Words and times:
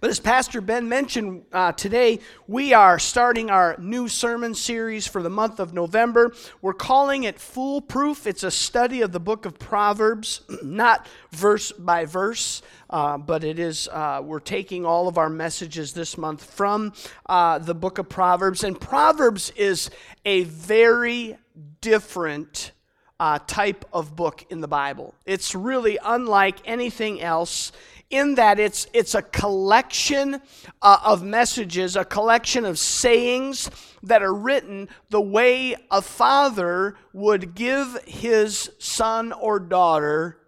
But 0.00 0.10
as 0.10 0.18
Pastor 0.18 0.60
Ben 0.60 0.88
mentioned 0.88 1.44
uh, 1.52 1.72
today, 1.72 2.18
we 2.48 2.72
are 2.72 2.98
starting 2.98 3.48
our 3.48 3.76
new 3.78 4.08
sermon 4.08 4.54
series 4.54 5.06
for 5.06 5.22
the 5.22 5.30
month 5.30 5.60
of 5.60 5.72
November. 5.72 6.34
We're 6.60 6.74
calling 6.74 7.24
it 7.24 7.38
Foolproof. 7.38 8.26
It's 8.26 8.42
a 8.42 8.50
study 8.50 9.02
of 9.02 9.12
the 9.12 9.20
book 9.20 9.46
of 9.46 9.58
Proverbs, 9.58 10.42
not 10.62 11.06
verse 11.30 11.70
by 11.72 12.06
verse, 12.06 12.62
uh, 12.90 13.18
but 13.18 13.44
it 13.44 13.58
is, 13.58 13.88
uh, 13.88 14.20
we're 14.22 14.40
taking 14.40 14.84
all 14.84 15.06
of 15.06 15.16
our 15.16 15.30
messages 15.30 15.92
this 15.92 16.18
month 16.18 16.42
from 16.44 16.92
uh, 17.26 17.58
the 17.58 17.74
book 17.74 17.98
of 17.98 18.08
Proverbs. 18.08 18.64
And 18.64 18.80
Proverbs 18.80 19.52
is 19.56 19.90
a 20.24 20.42
very 20.42 21.38
different 21.80 22.72
uh, 23.20 23.38
type 23.46 23.84
of 23.92 24.16
book 24.16 24.44
in 24.50 24.60
the 24.60 24.68
Bible. 24.68 25.14
It's 25.24 25.54
really 25.54 25.98
unlike 26.04 26.58
anything 26.64 27.22
else 27.22 27.70
in 28.10 28.36
that 28.36 28.58
it's, 28.58 28.86
it's 28.92 29.14
a 29.14 29.22
collection 29.22 30.40
uh, 30.82 30.98
of 31.04 31.22
messages, 31.22 31.96
a 31.96 32.04
collection 32.04 32.64
of 32.64 32.78
sayings 32.78 33.70
that 34.02 34.22
are 34.22 34.34
written 34.34 34.88
the 35.10 35.20
way 35.20 35.74
a 35.90 36.02
father 36.02 36.96
would 37.12 37.54
give 37.54 37.98
his 38.06 38.70
son 38.78 39.32
or 39.32 39.58
daughter 39.58 40.38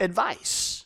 advice. 0.00 0.84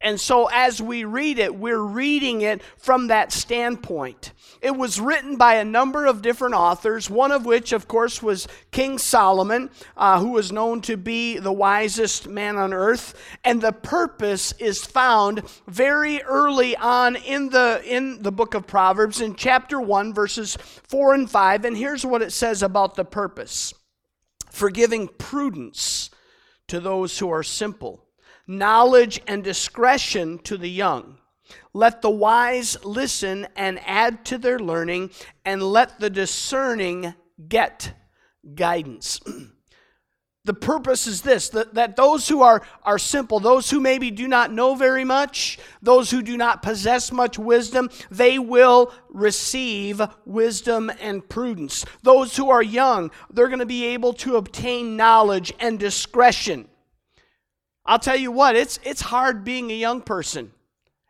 And 0.00 0.20
so, 0.20 0.48
as 0.52 0.82
we 0.82 1.04
read 1.04 1.38
it, 1.38 1.56
we're 1.56 1.80
reading 1.80 2.42
it 2.42 2.62
from 2.76 3.06
that 3.06 3.32
standpoint. 3.32 4.32
It 4.60 4.76
was 4.76 5.00
written 5.00 5.36
by 5.36 5.54
a 5.54 5.64
number 5.64 6.04
of 6.04 6.20
different 6.20 6.54
authors, 6.54 7.08
one 7.08 7.32
of 7.32 7.46
which, 7.46 7.72
of 7.72 7.88
course, 7.88 8.22
was 8.22 8.46
King 8.70 8.98
Solomon, 8.98 9.70
uh, 9.96 10.20
who 10.20 10.32
was 10.32 10.52
known 10.52 10.82
to 10.82 10.98
be 10.98 11.38
the 11.38 11.52
wisest 11.52 12.28
man 12.28 12.56
on 12.56 12.74
earth. 12.74 13.14
And 13.42 13.62
the 13.62 13.72
purpose 13.72 14.52
is 14.58 14.84
found 14.84 15.42
very 15.66 16.22
early 16.22 16.76
on 16.76 17.16
in 17.16 17.48
the, 17.48 17.82
in 17.84 18.22
the 18.22 18.32
book 18.32 18.52
of 18.52 18.66
Proverbs, 18.66 19.22
in 19.22 19.34
chapter 19.34 19.80
1, 19.80 20.12
verses 20.12 20.56
4 20.88 21.14
and 21.14 21.30
5. 21.30 21.64
And 21.64 21.76
here's 21.76 22.04
what 22.04 22.22
it 22.22 22.32
says 22.32 22.62
about 22.62 22.96
the 22.96 23.04
purpose 23.04 23.72
for 24.50 24.68
giving 24.68 25.08
prudence 25.08 26.10
to 26.68 26.80
those 26.80 27.18
who 27.18 27.30
are 27.30 27.42
simple 27.42 28.05
knowledge 28.46 29.20
and 29.26 29.42
discretion 29.42 30.38
to 30.40 30.56
the 30.56 30.70
young. 30.70 31.18
Let 31.72 32.02
the 32.02 32.10
wise 32.10 32.76
listen 32.84 33.46
and 33.56 33.80
add 33.86 34.24
to 34.26 34.38
their 34.38 34.58
learning, 34.58 35.10
and 35.44 35.62
let 35.62 36.00
the 36.00 36.10
discerning 36.10 37.14
get 37.48 37.92
guidance. 38.54 39.20
the 40.44 40.54
purpose 40.54 41.06
is 41.06 41.22
this 41.22 41.50
that, 41.50 41.74
that 41.74 41.96
those 41.96 42.28
who 42.28 42.42
are, 42.42 42.62
are 42.82 42.98
simple, 42.98 43.40
those 43.40 43.70
who 43.70 43.80
maybe 43.80 44.10
do 44.10 44.26
not 44.26 44.52
know 44.52 44.74
very 44.74 45.04
much, 45.04 45.58
those 45.82 46.10
who 46.10 46.22
do 46.22 46.36
not 46.36 46.62
possess 46.62 47.12
much 47.12 47.38
wisdom, 47.38 47.90
they 48.10 48.38
will 48.38 48.92
receive 49.08 50.00
wisdom 50.24 50.90
and 51.00 51.28
prudence. 51.28 51.84
Those 52.02 52.36
who 52.36 52.50
are 52.50 52.62
young, 52.62 53.10
they're 53.30 53.48
going 53.48 53.58
to 53.58 53.66
be 53.66 53.86
able 53.86 54.14
to 54.14 54.36
obtain 54.36 54.96
knowledge 54.96 55.52
and 55.60 55.78
discretion. 55.78 56.68
I'll 57.86 57.98
tell 57.98 58.16
you 58.16 58.32
what, 58.32 58.56
it's, 58.56 58.78
it's 58.84 59.00
hard 59.00 59.44
being 59.44 59.70
a 59.70 59.74
young 59.74 60.00
person. 60.00 60.52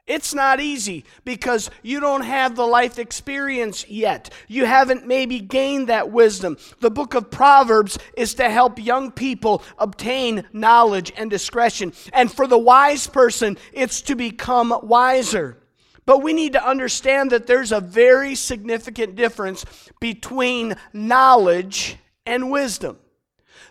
It's 0.06 0.34
not 0.34 0.60
easy 0.60 1.04
because 1.24 1.68
you 1.82 1.98
don't 1.98 2.22
have 2.22 2.54
the 2.54 2.66
life 2.66 2.96
experience 2.96 3.88
yet. 3.88 4.32
You 4.46 4.64
haven't 4.64 5.04
maybe 5.04 5.40
gained 5.40 5.88
that 5.88 6.12
wisdom. 6.12 6.58
The 6.78 6.92
book 6.92 7.14
of 7.14 7.28
Proverbs 7.28 7.98
is 8.16 8.34
to 8.34 8.48
help 8.48 8.78
young 8.78 9.10
people 9.10 9.64
obtain 9.78 10.44
knowledge 10.52 11.12
and 11.16 11.28
discretion. 11.28 11.92
And 12.12 12.30
for 12.30 12.46
the 12.46 12.58
wise 12.58 13.08
person, 13.08 13.58
it's 13.72 14.00
to 14.02 14.14
become 14.14 14.78
wiser. 14.84 15.58
But 16.04 16.22
we 16.22 16.32
need 16.32 16.52
to 16.52 16.64
understand 16.64 17.32
that 17.32 17.48
there's 17.48 17.72
a 17.72 17.80
very 17.80 18.36
significant 18.36 19.16
difference 19.16 19.64
between 19.98 20.76
knowledge 20.92 21.96
and 22.24 22.48
wisdom. 22.48 22.98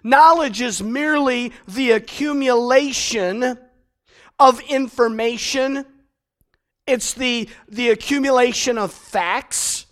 Knowledge 0.04 0.62
is 0.62 0.82
merely 0.82 1.52
the 1.68 1.92
accumulation 1.92 3.58
of 4.40 4.60
information, 4.62 5.86
it's 6.86 7.14
the, 7.14 7.50
the 7.68 7.90
accumulation 7.90 8.78
of 8.78 8.92
facts. 8.92 9.86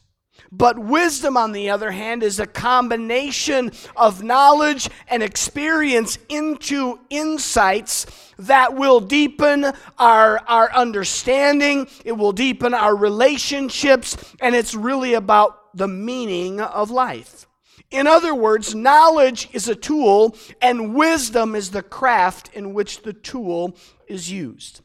But 0.55 0.77
wisdom, 0.77 1.35
on 1.35 1.51
the 1.51 1.71
other 1.71 1.89
hand, 1.89 2.21
is 2.21 2.39
a 2.39 2.45
combination 2.45 3.71
of 3.95 4.21
knowledge 4.21 4.87
and 5.07 5.23
experience 5.23 6.19
into 6.29 6.99
insights 7.09 8.05
that 8.37 8.75
will 8.75 8.99
deepen 8.99 9.73
our, 9.97 10.39
our 10.47 10.71
understanding, 10.71 11.87
it 12.05 12.11
will 12.11 12.33
deepen 12.33 12.75
our 12.75 12.95
relationships, 12.95 14.15
and 14.39 14.53
it's 14.55 14.75
really 14.75 15.15
about 15.15 15.75
the 15.75 15.87
meaning 15.87 16.61
of 16.61 16.91
life. 16.91 17.47
In 17.93 18.07
other 18.07 18.33
words, 18.33 18.73
knowledge 18.73 19.49
is 19.53 19.69
a 19.69 19.75
tool, 19.75 20.35
and 20.59 20.95
wisdom 20.95 21.55
is 21.55 21.69
the 21.69 21.83
craft 21.83 22.49
in 22.53 22.73
which 22.73 23.03
the 23.03 23.13
tool 23.13 23.77
is 24.07 24.31
used. 24.31 24.81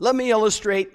Let 0.00 0.16
me 0.16 0.32
illustrate 0.32 0.92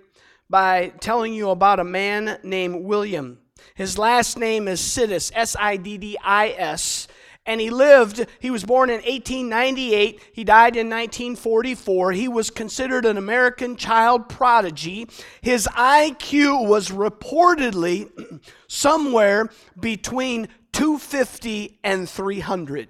by 0.50 0.91
telling 1.00 1.33
you 1.33 1.50
about 1.50 1.79
a 1.79 1.85
man 1.85 2.39
named 2.44 2.83
William. 2.83 3.39
His 3.73 3.97
last 3.97 4.38
name 4.38 4.67
is 4.67 4.81
Siddis, 4.81 5.31
S 5.33 5.55
I 5.57 5.77
D 5.77 5.97
D 5.97 6.17
I 6.22 6.50
S. 6.50 7.07
And 7.45 7.61
he 7.61 7.69
lived, 7.69 8.27
he 8.39 8.51
was 8.51 8.63
born 8.63 8.89
in 8.89 8.97
1898, 8.97 10.21
he 10.33 10.44
died 10.44 10.75
in 10.75 10.88
1944. 10.88 12.11
He 12.11 12.27
was 12.27 12.51
considered 12.51 13.06
an 13.06 13.17
American 13.17 13.75
child 13.75 14.29
prodigy. 14.29 15.07
His 15.41 15.67
IQ 15.67 16.67
was 16.67 16.89
reportedly 16.89 18.11
somewhere 18.67 19.50
between 19.79 20.50
250 20.72 21.80
and 21.84 22.09
300. 22.09 22.88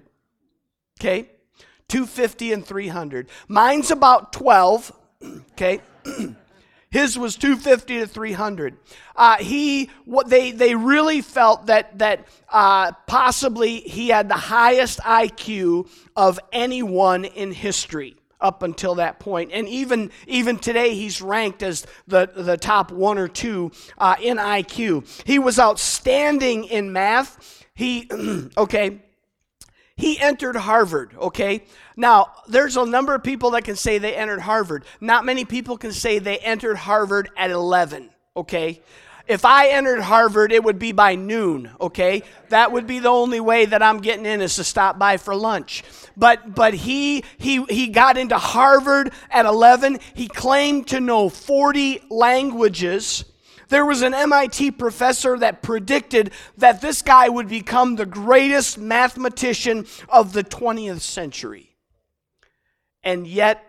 Okay? 1.00 1.30
250 1.88 2.52
and 2.52 2.64
300. 2.64 3.28
Mine's 3.48 3.90
about 3.90 4.32
12. 4.32 4.92
Okay? 5.52 5.82
His 6.90 7.16
was 7.16 7.36
250 7.36 8.00
to 8.00 8.06
300. 8.06 8.76
Uh, 9.14 9.36
he, 9.36 9.90
what 10.06 10.28
they, 10.28 10.50
they 10.50 10.74
really 10.74 11.20
felt 11.20 11.66
that, 11.66 11.98
that 11.98 12.26
uh, 12.48 12.92
possibly 13.06 13.80
he 13.80 14.08
had 14.08 14.28
the 14.28 14.34
highest 14.34 14.98
IQ 15.00 15.88
of 16.16 16.40
anyone 16.52 17.24
in 17.24 17.52
history 17.52 18.16
up 18.40 18.62
until 18.62 18.96
that 18.96 19.20
point. 19.20 19.50
And 19.52 19.68
even, 19.68 20.10
even 20.26 20.58
today, 20.58 20.94
he's 20.94 21.22
ranked 21.22 21.62
as 21.62 21.86
the, 22.08 22.28
the 22.34 22.56
top 22.56 22.90
one 22.90 23.18
or 23.18 23.28
two 23.28 23.70
uh, 23.98 24.16
in 24.20 24.38
IQ. 24.38 25.06
He 25.24 25.38
was 25.38 25.58
outstanding 25.60 26.64
in 26.64 26.92
math. 26.92 27.59
He, 27.74 28.10
okay, 28.56 29.00
he 29.96 30.18
entered 30.18 30.56
Harvard, 30.56 31.14
okay? 31.18 31.64
Now, 31.96 32.32
there's 32.48 32.76
a 32.76 32.86
number 32.86 33.14
of 33.14 33.22
people 33.22 33.50
that 33.50 33.64
can 33.64 33.76
say 33.76 33.98
they 33.98 34.16
entered 34.16 34.40
Harvard. 34.40 34.84
Not 35.00 35.24
many 35.24 35.44
people 35.44 35.76
can 35.76 35.92
say 35.92 36.18
they 36.18 36.38
entered 36.38 36.76
Harvard 36.76 37.28
at 37.36 37.50
11, 37.50 38.10
okay? 38.36 38.80
If 39.30 39.44
I 39.44 39.68
entered 39.68 40.00
Harvard, 40.00 40.50
it 40.50 40.64
would 40.64 40.78
be 40.80 40.90
by 40.90 41.14
noon, 41.14 41.70
okay? 41.80 42.24
That 42.48 42.72
would 42.72 42.86
be 42.86 42.98
the 42.98 43.10
only 43.10 43.38
way 43.38 43.64
that 43.64 43.80
I'm 43.80 43.98
getting 43.98 44.26
in 44.26 44.40
is 44.40 44.56
to 44.56 44.64
stop 44.64 44.98
by 44.98 45.18
for 45.18 45.36
lunch. 45.36 45.84
But 46.16 46.54
but 46.54 46.74
he 46.74 47.22
he 47.38 47.62
he 47.66 47.86
got 47.86 48.18
into 48.18 48.38
Harvard 48.38 49.12
at 49.30 49.46
11. 49.46 50.00
He 50.14 50.26
claimed 50.26 50.88
to 50.88 50.98
know 50.98 51.28
40 51.28 52.02
languages. 52.10 53.24
There 53.70 53.86
was 53.86 54.02
an 54.02 54.14
MIT 54.14 54.72
professor 54.72 55.38
that 55.38 55.62
predicted 55.62 56.32
that 56.58 56.80
this 56.80 57.02
guy 57.02 57.28
would 57.28 57.48
become 57.48 57.94
the 57.94 58.04
greatest 58.04 58.78
mathematician 58.78 59.86
of 60.08 60.32
the 60.32 60.42
20th 60.42 61.00
century. 61.00 61.76
And 63.04 63.28
yet, 63.28 63.64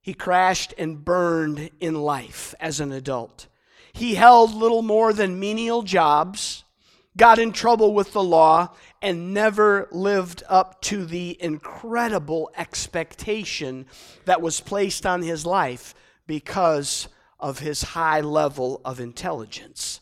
he 0.00 0.12
crashed 0.12 0.74
and 0.76 1.04
burned 1.04 1.70
in 1.80 1.94
life 1.94 2.52
as 2.58 2.80
an 2.80 2.90
adult. 2.90 3.46
He 3.92 4.16
held 4.16 4.52
little 4.52 4.82
more 4.82 5.12
than 5.12 5.38
menial 5.38 5.82
jobs, 5.82 6.64
got 7.16 7.38
in 7.38 7.52
trouble 7.52 7.94
with 7.94 8.12
the 8.12 8.24
law, 8.24 8.74
and 9.00 9.32
never 9.32 9.88
lived 9.92 10.42
up 10.48 10.82
to 10.82 11.04
the 11.06 11.40
incredible 11.40 12.50
expectation 12.56 13.86
that 14.24 14.42
was 14.42 14.60
placed 14.60 15.06
on 15.06 15.22
his 15.22 15.46
life 15.46 15.94
because 16.26 17.06
of 17.46 17.60
his 17.60 17.80
high 17.80 18.20
level 18.20 18.80
of 18.84 18.98
intelligence. 18.98 20.00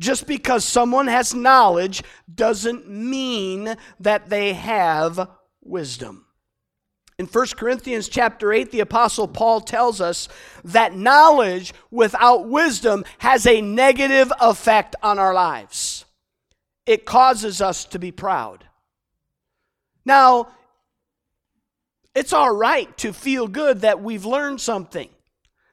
Just 0.00 0.26
because 0.26 0.64
someone 0.64 1.06
has 1.06 1.32
knowledge 1.32 2.02
doesn't 2.34 2.90
mean 2.90 3.76
that 4.00 4.28
they 4.28 4.52
have 4.54 5.30
wisdom. 5.62 6.26
In 7.20 7.26
1 7.26 7.46
Corinthians 7.56 8.08
chapter 8.08 8.52
8, 8.52 8.72
the 8.72 8.80
apostle 8.80 9.28
Paul 9.28 9.60
tells 9.60 10.00
us 10.00 10.28
that 10.64 10.96
knowledge 10.96 11.72
without 11.92 12.48
wisdom 12.48 13.04
has 13.18 13.46
a 13.46 13.60
negative 13.60 14.32
effect 14.40 14.96
on 15.04 15.20
our 15.20 15.32
lives. 15.32 16.04
It 16.84 17.04
causes 17.04 17.60
us 17.60 17.84
to 17.84 18.00
be 18.00 18.10
proud. 18.10 18.64
Now, 20.04 20.48
it's 22.12 22.32
all 22.32 22.52
right 22.52 22.98
to 22.98 23.12
feel 23.12 23.46
good 23.46 23.82
that 23.82 24.02
we've 24.02 24.24
learned 24.24 24.60
something. 24.60 25.10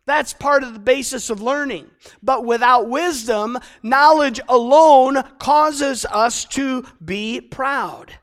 That's 0.09 0.33
part 0.33 0.63
of 0.63 0.73
the 0.73 0.79
basis 0.79 1.29
of 1.29 1.39
learning. 1.39 1.85
But 2.23 2.43
without 2.43 2.89
wisdom, 2.89 3.59
knowledge 3.83 4.39
alone 4.49 5.21
causes 5.37 6.03
us 6.03 6.45
to 6.45 6.83
be 7.05 7.39
proud. 7.39 8.13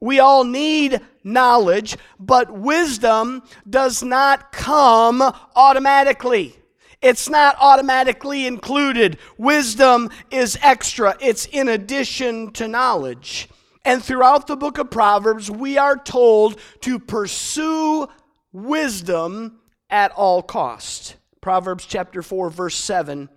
We 0.00 0.20
all 0.20 0.44
need 0.44 1.00
knowledge, 1.24 1.96
but 2.20 2.52
wisdom 2.52 3.42
does 3.70 4.02
not 4.02 4.52
come 4.52 5.22
automatically. 5.56 6.56
It's 7.00 7.30
not 7.30 7.56
automatically 7.58 8.46
included. 8.46 9.16
Wisdom 9.38 10.10
is 10.30 10.58
extra, 10.60 11.16
it's 11.22 11.46
in 11.46 11.68
addition 11.68 12.52
to 12.52 12.68
knowledge. 12.68 13.48
And 13.86 14.04
throughout 14.04 14.46
the 14.46 14.56
book 14.56 14.76
of 14.76 14.90
Proverbs, 14.90 15.50
we 15.50 15.78
are 15.78 15.96
told 15.96 16.60
to 16.82 16.98
pursue 16.98 18.08
wisdom 18.52 19.60
at 19.90 20.12
all 20.12 20.42
cost. 20.42 21.16
Proverbs 21.40 21.86
chapter 21.86 22.22
4 22.22 22.50
verse 22.50 22.76
7. 22.76 23.28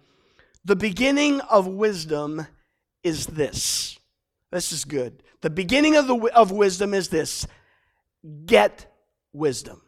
The 0.65 0.75
beginning 0.75 1.41
of 1.41 1.67
wisdom 1.67 2.47
is 3.03 3.25
this. 3.27 3.99
This 4.51 4.71
is 4.71 4.85
good. 4.85 5.23
The 5.41 5.49
beginning 5.49 5.95
of 5.95 6.07
the 6.07 6.15
of 6.33 6.51
wisdom 6.51 6.93
is 6.93 7.09
this. 7.09 7.47
Get 8.45 8.91
wisdom. 9.33 9.81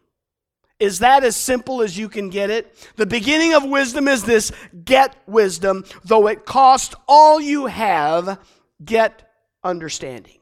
Is 0.80 1.00
that 1.00 1.24
as 1.26 1.36
simple 1.36 1.82
as 1.82 1.98
you 1.98 2.08
can 2.08 2.30
get 2.30 2.50
it? 2.50 2.74
The 2.96 3.06
beginning 3.06 3.54
of 3.54 3.66
wisdom 3.66 4.08
is 4.08 4.24
this 4.24 4.52
get 4.86 5.16
wisdom, 5.28 5.84
though 6.06 6.28
it 6.28 6.46
cost 6.46 6.96
all 7.08 7.42
you 7.42 7.66
have, 7.66 8.40
get 8.84 9.30
understanding. 9.64 10.39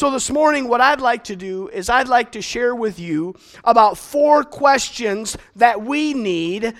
So, 0.00 0.10
this 0.10 0.30
morning, 0.30 0.66
what 0.66 0.80
I'd 0.80 1.02
like 1.02 1.24
to 1.24 1.36
do 1.36 1.68
is 1.68 1.90
I'd 1.90 2.08
like 2.08 2.32
to 2.32 2.40
share 2.40 2.74
with 2.74 2.98
you 2.98 3.34
about 3.64 3.98
four 3.98 4.44
questions 4.44 5.36
that 5.56 5.82
we 5.82 6.14
need 6.14 6.72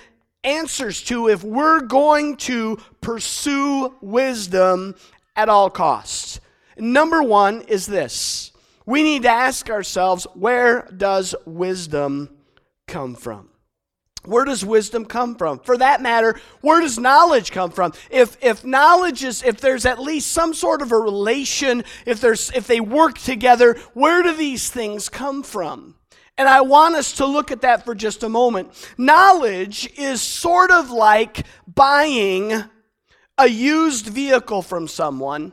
answers 0.43 1.03
to 1.03 1.29
if 1.29 1.45
we're 1.45 1.83
going 1.83 2.39
to 2.49 2.79
pursue 3.03 3.95
wisdom 4.01 4.95
at 5.37 5.51
all 5.51 5.69
costs. 5.69 6.41
Number 6.79 7.23
one 7.23 7.61
is 7.69 7.85
this 7.85 8.53
we 8.87 9.03
need 9.03 9.25
to 9.25 9.29
ask 9.29 9.69
ourselves 9.69 10.27
where 10.33 10.89
does 10.97 11.35
wisdom 11.45 12.31
come 12.87 13.15
from? 13.15 13.50
Where 14.25 14.45
does 14.45 14.65
wisdom 14.65 15.07
come 15.07 15.35
from? 15.35 15.61
For 15.61 15.77
that 15.79 16.03
matter, 16.03 16.39
where 16.61 16.81
does 16.81 16.99
knowledge 16.99 17.53
come 17.53 17.71
from? 17.71 17.93
If, 18.11 18.37
if 18.43 18.65
knowledge 18.65 19.25
is, 19.25 19.43
if 19.43 19.61
there's 19.61 19.87
at 19.87 19.99
least 19.99 20.33
some 20.33 20.53
sort 20.53 20.83
of 20.83 20.93
a 20.93 20.99
relation, 20.99 21.85
if, 22.05 22.21
there's, 22.21 22.51
if 22.53 22.67
they 22.67 22.81
work 22.81 23.19
together, 23.19 23.79
where 23.95 24.23
do 24.23 24.35
these 24.35 24.69
things 24.69 25.09
come 25.09 25.43
from? 25.43 25.95
And 26.37 26.49
I 26.49 26.61
want 26.61 26.97
us 26.97 27.15
to 27.15 27.27
look 27.27 27.51
at 27.51 27.63
that 27.63 27.85
for 27.85 27.95
just 27.95 28.23
a 28.23 28.29
moment. 28.29 28.73
Knowledge 28.99 29.91
is 29.99 30.21
sort 30.21 30.71
of 30.71 30.91
like 30.91 31.47
buying 31.67 32.65
a 33.39 33.47
used 33.47 34.07
vehicle 34.07 34.61
from 34.61 34.87
someone 34.87 35.53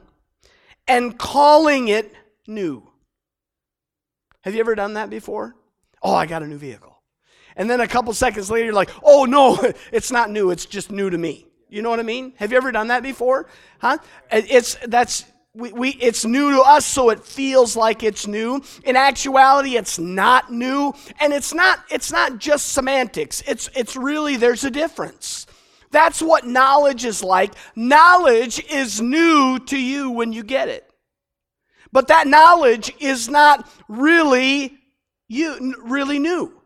and 0.88 1.18
calling 1.18 1.88
it 1.88 2.14
new. 2.48 2.90
Have 4.42 4.54
you 4.56 4.60
ever 4.60 4.76
done 4.76 4.94
that 4.94 5.10
before? 5.10 5.56
Oh, 6.02 6.14
I 6.14 6.26
got 6.26 6.44
a 6.44 6.48
new 6.48 6.58
vehicle. 6.58 6.97
And 7.58 7.70
then 7.70 7.82
a 7.82 7.88
couple 7.88 8.14
seconds 8.14 8.50
later, 8.50 8.66
you're 8.66 8.74
like, 8.74 8.92
oh 9.04 9.26
no, 9.26 9.60
it's 9.92 10.12
not 10.12 10.30
new, 10.30 10.52
it's 10.52 10.66
just 10.66 10.92
new 10.92 11.10
to 11.10 11.18
me. 11.18 11.48
You 11.70 11.82
know 11.82 11.90
what 11.90 12.00
I 12.00 12.04
mean? 12.04 12.34
Have 12.38 12.52
you 12.52 12.58
ever 12.58 12.72
done 12.72 12.88
that 12.88 13.04
before? 13.04 13.50
Huh? 13.80 13.98
It's 14.32 14.76
that's 14.88 15.26
we, 15.54 15.74
we 15.74 15.90
it's 15.90 16.24
new 16.24 16.52
to 16.52 16.62
us, 16.62 16.86
so 16.86 17.10
it 17.10 17.24
feels 17.24 17.76
like 17.76 18.04
it's 18.04 18.26
new. 18.28 18.62
In 18.86 18.96
actuality, 18.96 19.76
it's 19.76 20.00
not 20.00 20.52
new, 20.52 20.94
and 21.20 21.34
it's 21.34 21.54
not 21.54 21.80
it's 21.90 22.12
not 22.12 22.38
just 22.38 22.72
semantics. 22.72 23.44
It's 23.48 23.70
it's 23.76 23.98
really 23.98 24.38
there's 24.38 24.64
a 24.64 24.72
difference. 24.72 25.46
That's 25.92 26.22
what 26.22 26.46
knowledge 26.46 27.06
is 27.06 27.24
like. 27.24 27.54
Knowledge 27.76 28.64
is 28.72 29.02
new 29.02 29.60
to 29.68 29.78
you 29.78 30.12
when 30.12 30.32
you 30.32 30.44
get 30.44 30.70
it. 30.70 30.90
But 31.92 32.10
that 32.10 32.28
knowledge 32.28 32.94
is 33.00 33.28
not 33.28 33.68
really 33.90 34.78
you 35.28 35.76
really 35.84 36.20
new. 36.20 36.57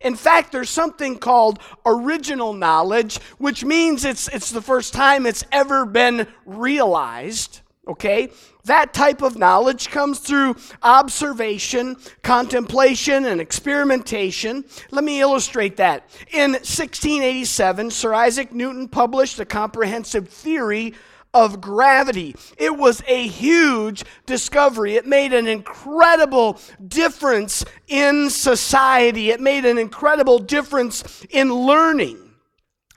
In 0.00 0.16
fact, 0.16 0.52
there's 0.52 0.70
something 0.70 1.18
called 1.18 1.58
original 1.84 2.54
knowledge, 2.54 3.18
which 3.38 3.64
means 3.64 4.04
it's, 4.04 4.28
it's 4.28 4.50
the 4.50 4.62
first 4.62 4.94
time 4.94 5.26
it's 5.26 5.44
ever 5.52 5.84
been 5.84 6.26
realized. 6.46 7.60
Okay? 7.86 8.30
That 8.64 8.94
type 8.94 9.22
of 9.22 9.36
knowledge 9.36 9.90
comes 9.90 10.20
through 10.20 10.56
observation, 10.82 11.96
contemplation, 12.22 13.26
and 13.26 13.40
experimentation. 13.40 14.64
Let 14.90 15.04
me 15.04 15.20
illustrate 15.20 15.76
that. 15.78 16.08
In 16.32 16.52
1687, 16.52 17.90
Sir 17.90 18.14
Isaac 18.14 18.52
Newton 18.52 18.88
published 18.88 19.40
a 19.40 19.44
comprehensive 19.44 20.28
theory 20.28 20.94
of 21.32 21.60
gravity. 21.60 22.34
It 22.58 22.76
was 22.76 23.02
a 23.06 23.26
huge 23.26 24.04
discovery. 24.26 24.96
It 24.96 25.06
made 25.06 25.32
an 25.32 25.46
incredible 25.46 26.58
difference 26.86 27.64
in 27.86 28.30
society. 28.30 29.30
It 29.30 29.40
made 29.40 29.64
an 29.64 29.78
incredible 29.78 30.38
difference 30.38 31.24
in 31.30 31.52
learning. 31.52 32.18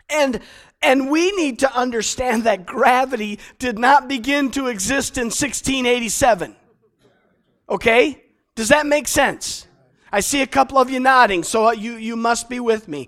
And 0.09 0.41
and 0.81 1.09
we 1.09 1.31
need 1.31 1.59
to 1.59 1.73
understand 1.73 2.43
that 2.43 2.65
gravity 2.65 3.39
did 3.57 3.79
not 3.79 4.09
begin 4.09 4.51
to 4.51 4.67
exist 4.67 5.17
in 5.17 5.27
1687. 5.27 6.57
Okay? 7.69 8.21
Does 8.55 8.67
that 8.67 8.85
make 8.85 9.07
sense? 9.07 9.65
I 10.11 10.19
see 10.19 10.41
a 10.41 10.47
couple 10.47 10.77
of 10.77 10.89
you 10.89 10.99
nodding, 10.99 11.43
so 11.43 11.71
you, 11.71 11.93
you 11.93 12.15
must 12.15 12.49
be 12.49 12.59
with 12.59 12.87
me. 12.87 13.07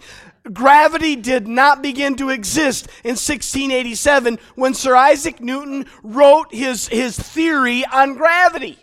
Gravity 0.54 1.16
did 1.16 1.48
not 1.48 1.82
begin 1.82 2.16
to 2.18 2.30
exist 2.30 2.88
in 3.04 3.12
1687 3.12 4.38
when 4.56 4.74
Sir 4.74 4.96
Isaac 4.96 5.42
Newton 5.42 5.86
wrote 6.04 6.54
his, 6.54 6.88
his 6.88 7.18
theory 7.18 7.84
on 7.86 8.16
gravity. 8.16 8.78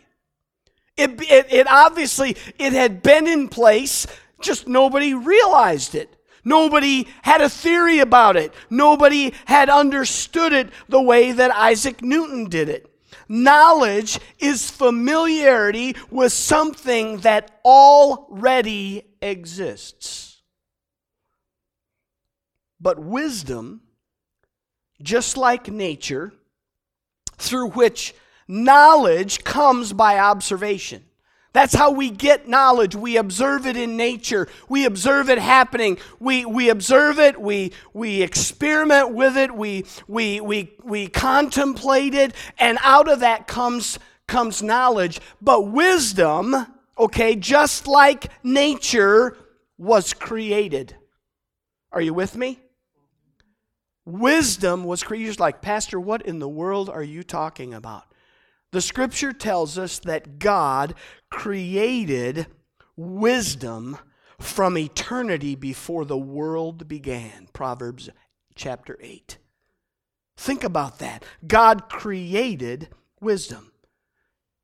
It, 0.97 1.21
it, 1.23 1.53
it 1.53 1.67
obviously, 1.71 2.37
it 2.59 2.73
had 2.73 3.03
been 3.03 3.27
in 3.27 3.49
place, 3.49 4.07
just 4.41 4.67
nobody 4.67 5.15
realized 5.15 5.95
it. 5.95 6.15
Nobody 6.45 7.07
had 7.23 7.41
a 7.41 7.49
theory 7.49 8.01
about 8.01 8.37
it. 8.37 8.53
Nobody 8.69 9.33
had 9.45 9.71
understood 9.71 10.53
it 10.53 10.71
the 10.89 11.01
way 11.01 11.33
that 11.33 11.53
Isaac 11.53 12.03
Newton 12.03 12.49
did 12.49 12.69
it. 12.69 12.89
Knowledge 13.29 14.19
is 14.41 14.69
familiarity 14.69 15.95
with 16.11 16.33
something 16.33 17.19
that 17.19 17.61
already 17.65 19.05
exists. 19.23 20.32
But 22.83 22.99
wisdom, 22.99 23.83
just 25.01 25.37
like 25.37 25.69
nature, 25.69 26.33
through 27.39 27.71
which 27.71 28.13
knowledge 28.49 29.45
comes 29.45 29.93
by 29.93 30.19
observation. 30.19 31.05
That's 31.53 31.75
how 31.75 31.91
we 31.91 32.11
get 32.11 32.49
knowledge. 32.49 32.97
We 32.97 33.19
observe 33.19 33.67
it 33.67 33.77
in 33.77 33.97
nature. 33.97 34.49
We 34.71 34.87
observe 34.87 35.29
it 35.29 35.39
happening. 35.39 35.99
We, 36.19 36.47
we 36.47 36.71
observe 36.71 37.19
it. 37.19 37.41
We, 37.41 37.73
we 37.93 38.23
experiment 38.23 39.15
with 39.15 39.37
it. 39.37 39.55
We, 39.55 39.85
we, 40.09 40.41
we, 40.41 40.75
we 40.83 41.09
contemplate 41.09 42.15
it. 42.15 42.35
And 42.59 42.79
out 42.83 43.09
of 43.09 43.21
that 43.21 43.47
comes, 43.47 43.99
comes 44.27 44.63
knowledge. 44.63 45.21
But 45.43 45.69
wisdom, 45.69 46.57
okay, 46.99 47.37
just 47.37 47.87
like 47.87 48.31
nature, 48.43 49.37
was 49.77 50.15
created. 50.15 50.97
Are 51.93 52.01
you 52.01 52.15
with 52.15 52.35
me? 52.35 52.62
Wisdom 54.05 54.85
was 54.85 55.03
created. 55.03 55.39
like, 55.39 55.63
Pastor, 55.63 56.01
what 56.01 56.23
in 56.23 56.39
the 56.39 56.49
world 56.49 56.91
are 56.91 57.03
you 57.03 57.23
talking 57.23 57.73
about? 57.73 58.05
The 58.73 58.81
scripture 58.81 59.33
tells 59.33 59.79
us 59.79 59.99
that 60.01 60.39
God 60.39 60.95
created 61.31 62.47
wisdom 62.97 63.99
from 64.41 64.77
eternity 64.77 65.55
before 65.55 66.05
the 66.05 66.19
world 66.19 66.89
began. 66.89 67.49
Proverbs 67.53 68.09
chapter 68.55 68.99
8. 69.01 69.39
Think 70.37 70.65
about 70.65 70.99
that. 70.99 71.25
God 71.47 71.89
created 71.89 72.89
wisdom. 73.21 73.72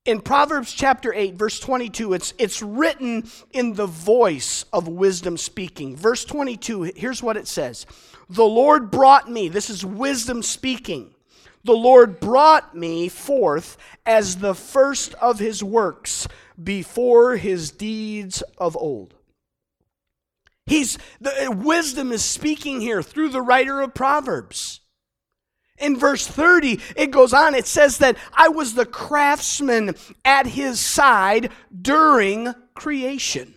In 0.08 0.22
Proverbs 0.22 0.72
chapter 0.72 1.12
8, 1.12 1.34
verse 1.34 1.60
22, 1.60 2.14
it's, 2.14 2.32
it's 2.38 2.62
written 2.62 3.28
in 3.52 3.74
the 3.74 3.84
voice 3.84 4.64
of 4.72 4.88
wisdom 4.88 5.36
speaking. 5.36 5.96
Verse 5.96 6.24
22, 6.24 6.94
here's 6.96 7.22
what 7.22 7.36
it 7.36 7.46
says 7.46 7.84
the 8.30 8.42
Lord 8.42 8.90
brought 8.90 9.30
me, 9.30 9.50
this 9.50 9.68
is 9.68 9.84
wisdom 9.84 10.42
speaking. 10.42 11.14
The 11.62 11.74
Lord 11.74 12.20
brought 12.20 12.74
me 12.74 13.10
forth 13.10 13.76
as 14.06 14.36
the 14.36 14.54
first 14.54 15.12
of 15.16 15.40
his 15.40 15.62
works 15.62 16.26
before 16.62 17.36
his 17.36 17.70
deeds 17.70 18.42
of 18.56 18.78
old. 18.78 19.12
He's 20.64 20.96
the 21.20 21.54
wisdom 21.54 22.12
is 22.12 22.24
speaking 22.24 22.80
here 22.80 23.02
through 23.02 23.28
the 23.28 23.42
writer 23.42 23.82
of 23.82 23.92
Proverbs. 23.92 24.80
In 25.80 25.96
verse 25.96 26.26
30, 26.26 26.80
it 26.96 27.10
goes 27.10 27.32
on, 27.32 27.54
it 27.54 27.66
says 27.66 27.98
that 27.98 28.16
I 28.32 28.48
was 28.48 28.74
the 28.74 28.86
craftsman 28.86 29.94
at 30.24 30.46
his 30.46 30.80
side 30.80 31.50
during 31.80 32.54
creation. 32.74 33.54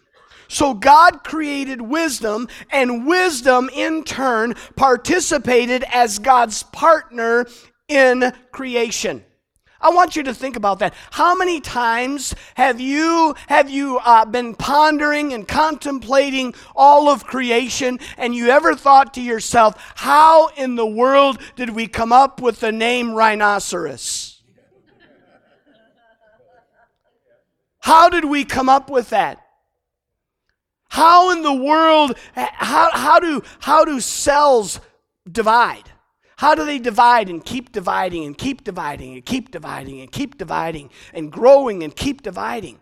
So 0.48 0.74
God 0.74 1.24
created 1.24 1.82
wisdom, 1.82 2.50
and 2.70 3.08
wisdom 3.08 3.70
in 3.74 4.04
turn 4.04 4.56
participated 4.76 5.86
as 5.92 6.20
God's 6.20 6.64
partner 6.64 7.48
in 7.88 8.34
creation. 8.52 9.24
I 9.82 9.90
want 9.90 10.16
you 10.16 10.24
to 10.24 10.34
think 10.34 10.56
about 10.56 10.80
that. 10.80 10.94
How 11.12 11.36
many 11.36 11.60
times 11.60 12.36
have 12.56 12.80
you 12.80 13.36
have 13.48 13.70
you 13.70 13.98
uh, 13.98 14.26
been 14.26 14.54
pondering 14.54 15.34
and 15.34 15.48
contemplating 15.48 16.54
all 16.76 17.10
of 17.10 17.26
creation, 17.26 18.00
and 18.18 18.36
you 18.36 18.50
ever 18.50 18.76
thought 18.76 19.14
to 19.16 19.22
yourself, 19.22 19.76
"How 19.96 20.48
in 20.50 20.76
the 20.76 20.86
world 20.86 21.40
did 21.56 21.72
we 21.72 21.88
come 21.88 22.14
up 22.14 22.42
with 22.42 22.60
the 22.60 22.72
name 22.72 23.14
rhinoceros? 23.14 24.44
How 27.80 28.10
did 28.10 28.26
we 28.26 28.46
come 28.46 28.70
up 28.70 28.92
with 28.92 29.10
that? 29.10 29.40
How 30.90 31.32
in 31.32 31.42
the 31.42 31.54
world? 31.54 32.16
How 32.36 32.92
how 32.92 33.20
do 33.20 33.42
how 33.60 33.84
do 33.84 34.00
cells 34.00 34.80
divide?" 35.30 35.91
How 36.42 36.56
do 36.56 36.66
they 36.66 36.80
divide 36.80 37.30
and 37.30 37.46
keep 37.46 37.72
dividing 37.72 38.26
and 38.26 38.36
keep 38.36 38.64
dividing 38.64 39.14
and 39.14 39.24
keep 39.24 39.52
dividing 39.52 40.02
and 40.02 40.12
keep 40.12 40.40
dividing 40.40 40.90
and 41.14 41.32
growing 41.32 41.84
and 41.84 41.96
keep 41.96 42.24
dividing? 42.24 42.80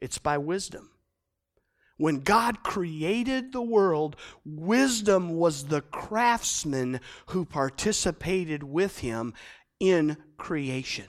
It's 0.00 0.18
by 0.18 0.38
wisdom. 0.38 0.90
When 1.96 2.20
God 2.20 2.62
created 2.62 3.50
the 3.50 3.62
world, 3.62 4.14
wisdom 4.44 5.30
was 5.30 5.64
the 5.64 5.80
craftsman 5.80 7.00
who 7.30 7.44
participated 7.44 8.62
with 8.62 9.00
him 9.00 9.34
in 9.80 10.16
creation. 10.36 11.08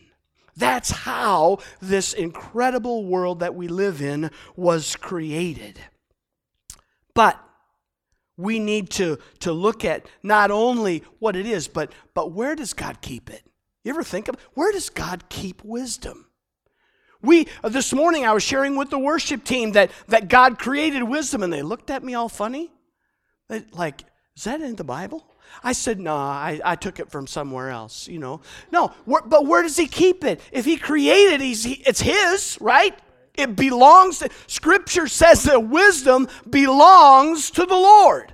That's 0.57 0.89
how 0.89 1.59
this 1.83 2.13
incredible 2.13 3.05
world 3.05 3.41
that 3.41 3.53
we 3.53 3.67
live 3.67 4.01
in 4.01 4.31
was 4.55 4.95
created. 4.95 5.79
But 7.13 7.39
we 8.37 8.59
need 8.59 8.89
to, 8.91 9.19
to 9.39 9.51
look 9.51 9.85
at 9.85 10.05
not 10.23 10.51
only 10.51 11.03
what 11.19 11.35
it 11.35 11.45
is, 11.45 11.67
but, 11.67 11.91
but 12.13 12.31
where 12.31 12.55
does 12.55 12.73
God 12.73 13.01
keep 13.01 13.29
it? 13.29 13.43
You 13.83 13.91
ever 13.91 14.03
think 14.03 14.27
of 14.27 14.35
where 14.53 14.71
does 14.71 14.89
God 14.89 15.29
keep 15.29 15.63
wisdom? 15.63 16.27
We 17.21 17.47
uh, 17.63 17.69
this 17.69 17.93
morning 17.93 18.25
I 18.25 18.33
was 18.33 18.43
sharing 18.43 18.75
with 18.75 18.89
the 18.89 18.99
worship 18.99 19.43
team 19.43 19.73
that, 19.73 19.91
that 20.07 20.27
God 20.27 20.57
created 20.57 21.03
wisdom, 21.03 21.43
and 21.43 21.53
they 21.53 21.61
looked 21.61 21.91
at 21.91 22.03
me 22.03 22.15
all 22.15 22.29
funny. 22.29 22.71
They, 23.47 23.63
like, 23.71 24.03
is 24.35 24.45
that 24.45 24.61
in 24.61 24.75
the 24.75 24.83
Bible? 24.83 25.25
I 25.63 25.73
said, 25.73 25.99
no, 25.99 26.15
nah, 26.15 26.31
I, 26.31 26.61
I 26.63 26.75
took 26.75 26.99
it 26.99 27.11
from 27.11 27.27
somewhere 27.27 27.69
else, 27.69 28.07
you 28.07 28.19
know. 28.19 28.41
No, 28.71 28.93
but 29.05 29.45
where 29.45 29.61
does 29.61 29.75
he 29.75 29.85
keep 29.85 30.23
it? 30.23 30.39
If 30.51 30.65
he 30.65 30.77
created, 30.77 31.41
he's, 31.41 31.63
he, 31.63 31.73
it's 31.85 32.01
his, 32.01 32.57
right? 32.61 32.97
It 33.35 33.55
belongs 33.55 34.19
to, 34.19 34.29
Scripture 34.47 35.07
says 35.07 35.43
that 35.43 35.69
wisdom 35.69 36.27
belongs 36.49 37.51
to 37.51 37.65
the 37.65 37.75
Lord. 37.75 38.33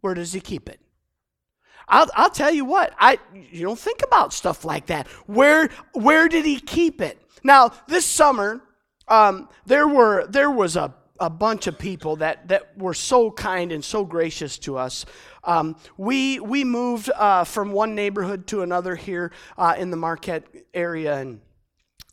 Where 0.00 0.14
does 0.14 0.32
he 0.32 0.40
keep 0.40 0.68
it? 0.68 0.80
I'll, 1.88 2.08
I'll 2.14 2.30
tell 2.30 2.52
you 2.52 2.64
what, 2.64 2.92
I 2.98 3.18
you 3.32 3.62
don't 3.62 3.78
think 3.78 4.02
about 4.02 4.32
stuff 4.32 4.64
like 4.64 4.86
that. 4.86 5.06
Where 5.26 5.70
where 5.92 6.28
did 6.28 6.44
he 6.44 6.58
keep 6.58 7.00
it? 7.00 7.20
Now, 7.44 7.70
this 7.86 8.04
summer, 8.04 8.60
um, 9.06 9.48
there 9.66 9.86
were 9.86 10.26
there 10.26 10.50
was 10.50 10.74
a, 10.76 10.92
a 11.20 11.30
bunch 11.30 11.68
of 11.68 11.78
people 11.78 12.16
that, 12.16 12.48
that 12.48 12.76
were 12.76 12.94
so 12.94 13.30
kind 13.30 13.70
and 13.70 13.84
so 13.84 14.04
gracious 14.04 14.58
to 14.58 14.76
us. 14.76 15.06
Um, 15.44 15.76
we 15.96 16.40
we 16.40 16.64
moved 16.64 17.08
uh, 17.14 17.44
from 17.44 17.70
one 17.70 17.94
neighborhood 17.94 18.48
to 18.48 18.62
another 18.62 18.96
here 18.96 19.30
uh, 19.56 19.76
in 19.78 19.90
the 19.92 19.96
Marquette 19.96 20.44
area, 20.74 21.16
and 21.16 21.40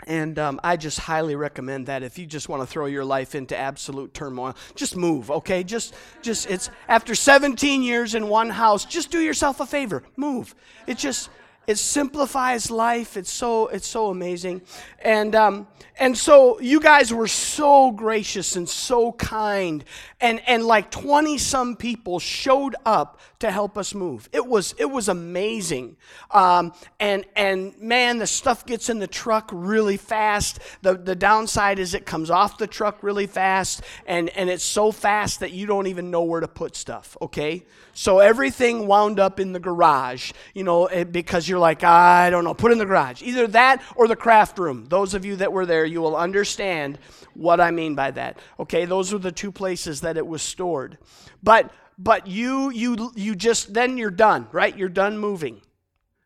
and 0.05 0.37
um, 0.37 0.59
I 0.63 0.75
just 0.77 0.99
highly 0.99 1.35
recommend 1.35 1.87
that 1.87 2.03
if 2.03 2.17
you 2.17 2.25
just 2.25 2.49
want 2.49 2.61
to 2.61 2.67
throw 2.67 2.87
your 2.87 3.05
life 3.05 3.35
into 3.35 3.57
absolute 3.57 4.13
turmoil, 4.13 4.55
just 4.75 4.95
move, 4.95 5.31
okay? 5.31 5.63
Just, 5.63 5.93
just 6.21 6.49
it's 6.49 6.69
after 6.87 7.15
17 7.15 7.83
years 7.83 8.15
in 8.15 8.27
one 8.27 8.49
house. 8.49 8.85
Just 8.85 9.11
do 9.11 9.19
yourself 9.19 9.59
a 9.59 9.65
favor, 9.65 10.03
move. 10.17 10.55
It 10.87 10.97
just 10.97 11.29
it 11.65 11.77
simplifies 11.77 12.69
life. 12.69 13.15
It's 13.15 13.31
so 13.31 13.67
it's 13.67 13.87
so 13.87 14.07
amazing, 14.07 14.61
and 14.99 15.33
um, 15.33 15.67
and 15.97 16.17
so 16.17 16.59
you 16.59 16.81
guys 16.81 17.13
were 17.13 17.27
so 17.27 17.91
gracious 17.91 18.57
and 18.57 18.67
so 18.67 19.13
kind, 19.13 19.85
and 20.19 20.41
and 20.45 20.65
like 20.65 20.91
twenty 20.91 21.37
some 21.37 21.77
people 21.77 22.19
showed 22.19 22.75
up 22.85 23.19
to 23.43 23.51
help 23.51 23.77
us 23.77 23.93
move. 23.93 24.29
It 24.31 24.47
was 24.47 24.73
it 24.77 24.85
was 24.85 25.09
amazing, 25.09 25.97
um, 26.31 26.73
and 26.97 27.25
and 27.35 27.77
man, 27.77 28.17
the 28.17 28.25
stuff 28.25 28.65
gets 28.65 28.89
in 28.89 28.99
the 28.99 29.07
truck 29.07 29.49
really 29.51 29.97
fast. 29.97 30.59
The 30.81 30.95
the 30.95 31.13
downside 31.13 31.77
is 31.77 31.93
it 31.93 32.05
comes 32.05 32.29
off 32.29 32.57
the 32.57 32.67
truck 32.67 33.03
really 33.03 33.27
fast, 33.27 33.81
and 34.05 34.29
and 34.29 34.49
it's 34.49 34.63
so 34.63 34.93
fast 34.93 35.41
that 35.41 35.51
you 35.51 35.65
don't 35.65 35.87
even 35.87 36.09
know 36.09 36.23
where 36.23 36.39
to 36.39 36.47
put 36.47 36.77
stuff. 36.77 37.17
Okay, 37.21 37.65
so 37.93 38.19
everything 38.19 38.87
wound 38.87 39.19
up 39.19 39.41
in 39.41 39.51
the 39.51 39.59
garage, 39.59 40.31
you 40.53 40.63
know, 40.63 40.85
eh, 40.85 41.03
because 41.03 41.47
you're 41.49 41.59
like, 41.59 41.83
I 41.83 42.29
don't 42.29 42.45
know, 42.45 42.53
put 42.53 42.71
in 42.71 42.77
the 42.77 42.85
garage. 42.85 43.21
Either 43.21 43.45
that 43.47 43.83
or 43.97 44.07
the 44.07 44.15
craft 44.15 44.57
room. 44.57 44.85
Those 44.87 45.13
of 45.13 45.25
you 45.25 45.35
that 45.35 45.51
were 45.51 45.65
there, 45.65 45.83
you 45.83 46.01
will 46.01 46.15
understand 46.15 46.97
what 47.33 47.59
I 47.59 47.71
mean 47.71 47.93
by 47.93 48.11
that. 48.11 48.39
Okay, 48.57 48.85
those 48.85 49.11
were 49.11 49.19
the 49.19 49.33
two 49.33 49.51
places 49.51 49.99
that 50.01 50.15
it 50.15 50.25
was 50.25 50.41
stored. 50.41 50.97
But 51.43 51.71
but 51.97 52.27
you 52.27 52.69
you 52.71 53.11
you 53.15 53.35
just 53.35 53.73
then 53.73 53.97
you're 53.97 54.11
done, 54.11 54.47
right? 54.51 54.77
You're 54.77 54.89
done 54.89 55.17
moving. 55.17 55.61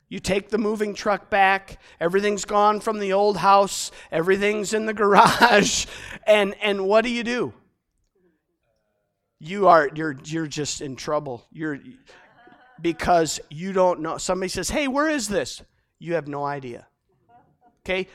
You 0.09 0.19
take 0.19 0.49
the 0.49 0.57
moving 0.57 0.93
truck 0.93 1.29
back, 1.29 1.79
everything's 1.99 2.45
gone 2.45 2.79
from 2.79 2.99
the 2.99 3.11
old 3.11 3.37
house, 3.37 3.91
everything's 4.11 4.73
in 4.73 4.85
the 4.85 4.93
garage, 4.93 5.85
and 6.27 6.55
and 6.61 6.87
what 6.87 7.03
do 7.03 7.09
you 7.09 7.23
do? 7.23 7.53
you 9.39 9.67
are 9.67 9.89
you're 9.93 10.15
you're 10.25 10.47
just 10.47 10.81
in 10.81 10.95
trouble. 10.95 11.45
You're 11.51 11.79
because 12.81 13.39
you 13.49 13.73
don't 13.73 14.01
know. 14.01 14.17
Somebody 14.17 14.49
says, 14.49 14.69
"Hey, 14.69 14.87
where 14.87 15.09
is 15.09 15.27
this?" 15.27 15.61
You 15.99 16.13
have 16.15 16.27
no 16.27 16.43
idea. 16.43 16.87
Okay? 17.81 18.07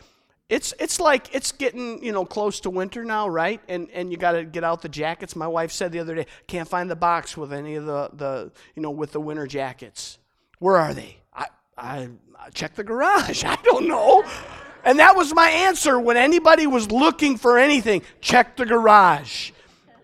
It's 0.52 0.74
it's 0.78 1.00
like 1.00 1.34
it's 1.34 1.50
getting, 1.50 2.04
you 2.04 2.12
know, 2.12 2.26
close 2.26 2.60
to 2.60 2.68
winter 2.68 3.06
now, 3.06 3.26
right? 3.26 3.58
And 3.68 3.88
and 3.90 4.12
you 4.12 4.18
got 4.18 4.32
to 4.32 4.44
get 4.44 4.62
out 4.62 4.82
the 4.82 4.88
jackets. 4.90 5.34
My 5.34 5.48
wife 5.48 5.72
said 5.72 5.92
the 5.92 5.98
other 5.98 6.14
day, 6.14 6.26
"Can't 6.46 6.68
find 6.68 6.90
the 6.90 6.96
box 6.96 7.38
with 7.38 7.54
any 7.54 7.76
of 7.76 7.86
the 7.86 8.10
the, 8.12 8.52
you 8.76 8.82
know, 8.82 8.90
with 8.90 9.12
the 9.12 9.20
winter 9.20 9.46
jackets." 9.46 10.18
Where 10.58 10.76
are 10.76 10.92
they? 10.92 11.16
I 11.32 11.46
I, 11.78 12.10
I 12.38 12.50
check 12.50 12.74
the 12.74 12.84
garage. 12.84 13.44
I 13.46 13.56
don't 13.64 13.88
know. 13.88 14.24
And 14.84 14.98
that 14.98 15.16
was 15.16 15.34
my 15.34 15.48
answer 15.48 15.98
when 15.98 16.18
anybody 16.18 16.66
was 16.66 16.90
looking 16.90 17.38
for 17.38 17.58
anything. 17.58 18.02
Check 18.20 18.56
the 18.56 18.66
garage. 18.66 19.52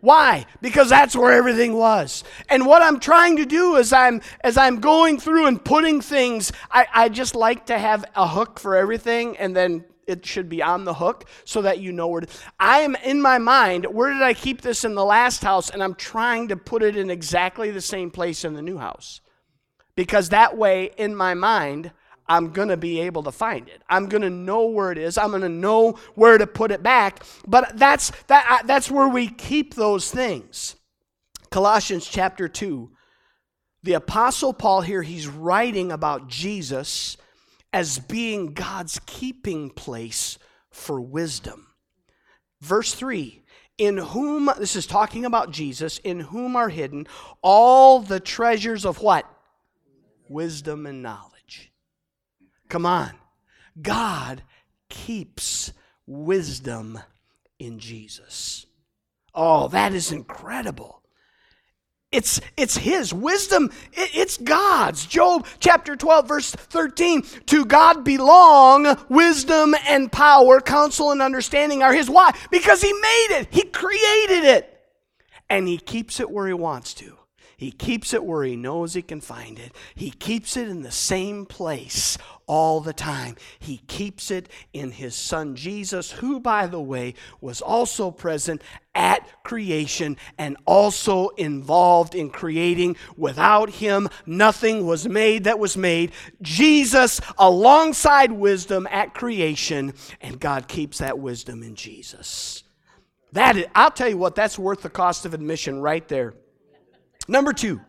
Why? 0.01 0.47
Because 0.63 0.89
that's 0.89 1.15
where 1.15 1.33
everything 1.33 1.75
was. 1.75 2.25
And 2.49 2.65
what 2.65 2.81
I'm 2.81 3.01
trying 3.01 3.37
to 3.37 3.45
do 3.45 3.77
is 3.77 3.93
I'm 3.93 4.23
as 4.41 4.57
I'm 4.57 4.81
going 4.81 5.21
through 5.21 5.45
and 5.45 5.63
putting 5.63 6.01
things, 6.01 6.53
I, 6.71 6.87
I 6.95 7.09
just 7.11 7.35
like 7.35 7.67
to 7.67 7.79
have 7.79 8.07
a 8.15 8.27
hook 8.27 8.59
for 8.59 8.77
everything 8.77 9.37
and 9.37 9.55
then 9.55 9.85
it 10.09 10.27
should 10.27 10.49
be 10.49 10.63
on 10.63 10.85
the 10.85 10.95
hook 10.95 11.29
so 11.45 11.63
that 11.63 11.79
you 11.79 11.93
know 11.93 12.09
where 12.09 12.23
to, 12.23 12.29
I 12.59 12.81
am 12.81 12.97
in 12.97 13.21
my 13.21 13.39
mind, 13.39 13.85
where 13.85 14.13
did 14.13 14.23
I 14.23 14.35
keep 14.35 14.63
this 14.63 14.85
in 14.85 14.95
the 14.95 15.05
last 15.05 15.45
house? 15.45 15.71
And 15.71 15.83
I'm 15.83 15.95
trying 15.95 16.49
to 16.49 16.57
put 16.57 16.83
it 16.83 16.97
in 16.97 17.11
exactly 17.11 17.71
the 17.71 17.81
same 17.81 18.11
place 18.11 18.45
in 18.45 18.55
the 18.55 18.63
new 18.63 18.79
house. 18.79 19.21
Because 19.95 20.31
that 20.31 20.57
way, 20.57 20.91
in 20.97 21.15
my 21.15 21.35
mind, 21.35 21.93
I'm 22.29 22.51
going 22.53 22.69
to 22.69 22.77
be 22.77 23.01
able 23.01 23.23
to 23.25 23.33
find 23.33 23.69
it. 23.69 23.83
I'm 23.89 24.09
going 24.09 24.23
to 24.23 24.31
know 24.31 24.67
where 24.67 24.93
it 24.93 24.99
is. 24.99 25.19
I'm 25.19 25.31
going 25.31 25.43
to 25.43 25.49
know 25.49 25.99
where 26.15 26.39
to 26.39 26.47
put 26.47 26.71
it 26.71 26.83
back. 26.83 27.25
But 27.47 27.77
that's, 27.79 28.13
that, 28.29 28.63
that's 28.67 28.91
where 28.91 29.09
we 29.09 29.29
keep 29.29 29.75
those 29.75 30.11
things. 30.11 30.77
Colossians 31.51 32.07
chapter 32.07 32.49
2. 32.49 32.91
The 33.83 33.95
Apostle 33.95 34.53
Paul 34.53 34.83
here, 34.83 35.03
he's 35.03 35.27
writing 35.27 35.93
about 35.93 36.29
Jesus 36.29 37.17
as 37.73 37.99
being 37.99 38.55
God's 38.55 39.01
keeping 39.07 39.71
place 39.71 40.39
for 40.71 41.01
wisdom. 41.01 41.69
Verse 42.61 42.95
3 42.95 43.43
In 43.77 43.99
whom, 43.99 44.51
this 44.59 44.77
is 44.77 44.87
talking 44.87 45.25
about 45.25 45.51
Jesus, 45.51 45.99
in 45.99 46.21
whom 46.21 46.57
are 46.57 46.69
hidden 46.69 47.07
all 47.43 48.01
the 48.01 48.21
treasures 48.21 48.85
of 48.85 49.01
what? 49.01 49.27
Wisdom 50.29 50.87
and 50.87 51.03
knowledge. 51.03 51.73
Come 52.69 52.85
on. 52.85 53.13
God 53.81 54.43
keeps 54.89 55.73
wisdom 56.07 56.99
in 57.59 57.79
Jesus. 57.79 58.67
Oh, 59.35 59.69
that 59.69 59.95
is 59.95 60.11
incredible. 60.11 60.98
It's, 62.11 62.41
it's 62.57 62.77
his 62.77 63.13
wisdom. 63.13 63.71
It, 63.93 64.11
it's 64.15 64.39
God's. 64.39 65.05
Job 65.05 65.47
chapter 65.61 65.95
12, 65.95 66.29
verse 66.29 66.51
13. 66.53 67.23
To 67.47 67.65
God 67.67 68.03
belong 68.03 68.97
wisdom 69.09 69.75
and 69.87 70.11
power, 70.11 70.61
counsel 70.61 71.11
and 71.11 71.21
understanding 71.21 71.83
are 71.83 71.93
his. 71.93 72.09
Why? 72.09 72.35
Because 72.51 72.81
he 72.81 72.93
made 72.93 73.29
it, 73.41 73.49
he 73.51 73.65
created 73.65 74.45
it, 74.45 74.81
and 75.51 75.69
he 75.69 75.77
keeps 75.77 76.19
it 76.19 76.31
where 76.31 76.47
he 76.47 76.55
wants 76.55 76.95
to. 76.95 77.19
He 77.59 77.73
keeps 77.73 78.15
it 78.15 78.23
where 78.23 78.45
he 78.45 78.55
knows 78.55 78.95
he 78.95 79.03
can 79.03 79.21
find 79.21 79.59
it. 79.59 79.73
He 79.97 80.13
keeps 80.13 80.57
it 80.57 80.69
in 80.69 80.83
the 80.83 80.93
same 80.93 81.45
place 81.45 82.17
all 82.47 82.81
the 82.81 82.93
time. 82.93 83.35
He 83.59 83.79
keeps 83.89 84.31
it 84.31 84.49
in 84.73 84.93
his 84.93 85.17
son 85.17 85.57
Jesus, 85.57 86.13
who, 86.13 86.39
by 86.39 86.69
the 86.69 86.81
way, 86.81 87.15
was 87.41 87.61
also 87.61 88.13
present 88.13 88.63
at 88.95 89.43
creation 89.43 90.17
and 90.39 90.57
also 90.67 91.31
involved 91.31 92.15
in 92.15 92.31
creating. 92.31 92.97
Without 93.17 93.71
him, 93.71 94.09
nothing 94.25 94.87
was 94.87 95.09
made 95.09 95.43
that 95.43 95.59
was 95.59 95.77
made. 95.77 96.13
Jesus, 96.41 97.21
alongside 97.39 98.31
wisdom 98.31 98.87
at 98.89 99.15
creation, 99.15 99.95
and 100.21 100.39
God 100.39 100.69
keeps 100.69 100.99
that 100.99 101.19
wisdom 101.19 101.65
in 101.65 101.75
Jesus. 101.75 102.63
That 103.33 103.57
is, 103.57 103.67
I'll 103.75 103.91
tell 103.91 104.09
you 104.09 104.17
what, 104.17 104.37
that's 104.37 104.61
worth 104.61 104.83
the 104.83 104.91
cost 104.91 105.27
of 105.27 105.35
admission 105.35 105.81
right 105.81 106.07
there. 106.07 106.35
Number 107.29 107.53
two, 107.53 107.81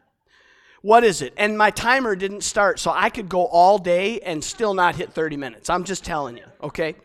what 0.81 1.03
is 1.03 1.21
it? 1.21 1.33
And 1.37 1.57
my 1.57 1.71
timer 1.71 2.15
didn't 2.15 2.41
start, 2.41 2.79
so 2.79 2.91
I 2.93 3.09
could 3.09 3.29
go 3.29 3.45
all 3.45 3.77
day 3.77 4.19
and 4.19 4.43
still 4.43 4.73
not 4.73 4.95
hit 4.95 5.13
30 5.13 5.37
minutes. 5.37 5.69
I'm 5.69 5.83
just 5.83 6.05
telling 6.05 6.37
you, 6.37 6.45
okay? 6.61 6.95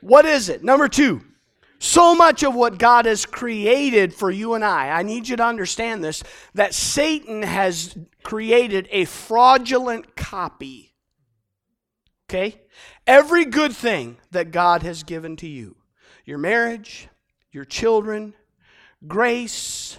What 0.00 0.24
is 0.24 0.48
it? 0.48 0.62
Number 0.62 0.88
two, 0.88 1.22
so 1.78 2.14
much 2.14 2.42
of 2.42 2.54
what 2.54 2.78
God 2.78 3.06
has 3.06 3.24
created 3.24 4.12
for 4.12 4.30
you 4.30 4.54
and 4.54 4.64
I, 4.64 4.90
I 4.90 5.02
need 5.02 5.28
you 5.28 5.36
to 5.36 5.44
understand 5.44 6.02
this, 6.02 6.22
that 6.54 6.74
Satan 6.74 7.42
has 7.42 7.96
created 8.22 8.88
a 8.90 9.04
fraudulent 9.04 10.16
copy. 10.16 10.94
Okay? 12.28 12.60
Every 13.06 13.44
good 13.44 13.72
thing 13.72 14.18
that 14.32 14.50
God 14.50 14.82
has 14.82 15.02
given 15.02 15.36
to 15.36 15.48
you, 15.48 15.76
your 16.24 16.38
marriage, 16.38 17.08
your 17.52 17.64
children, 17.64 18.34
grace, 19.06 19.98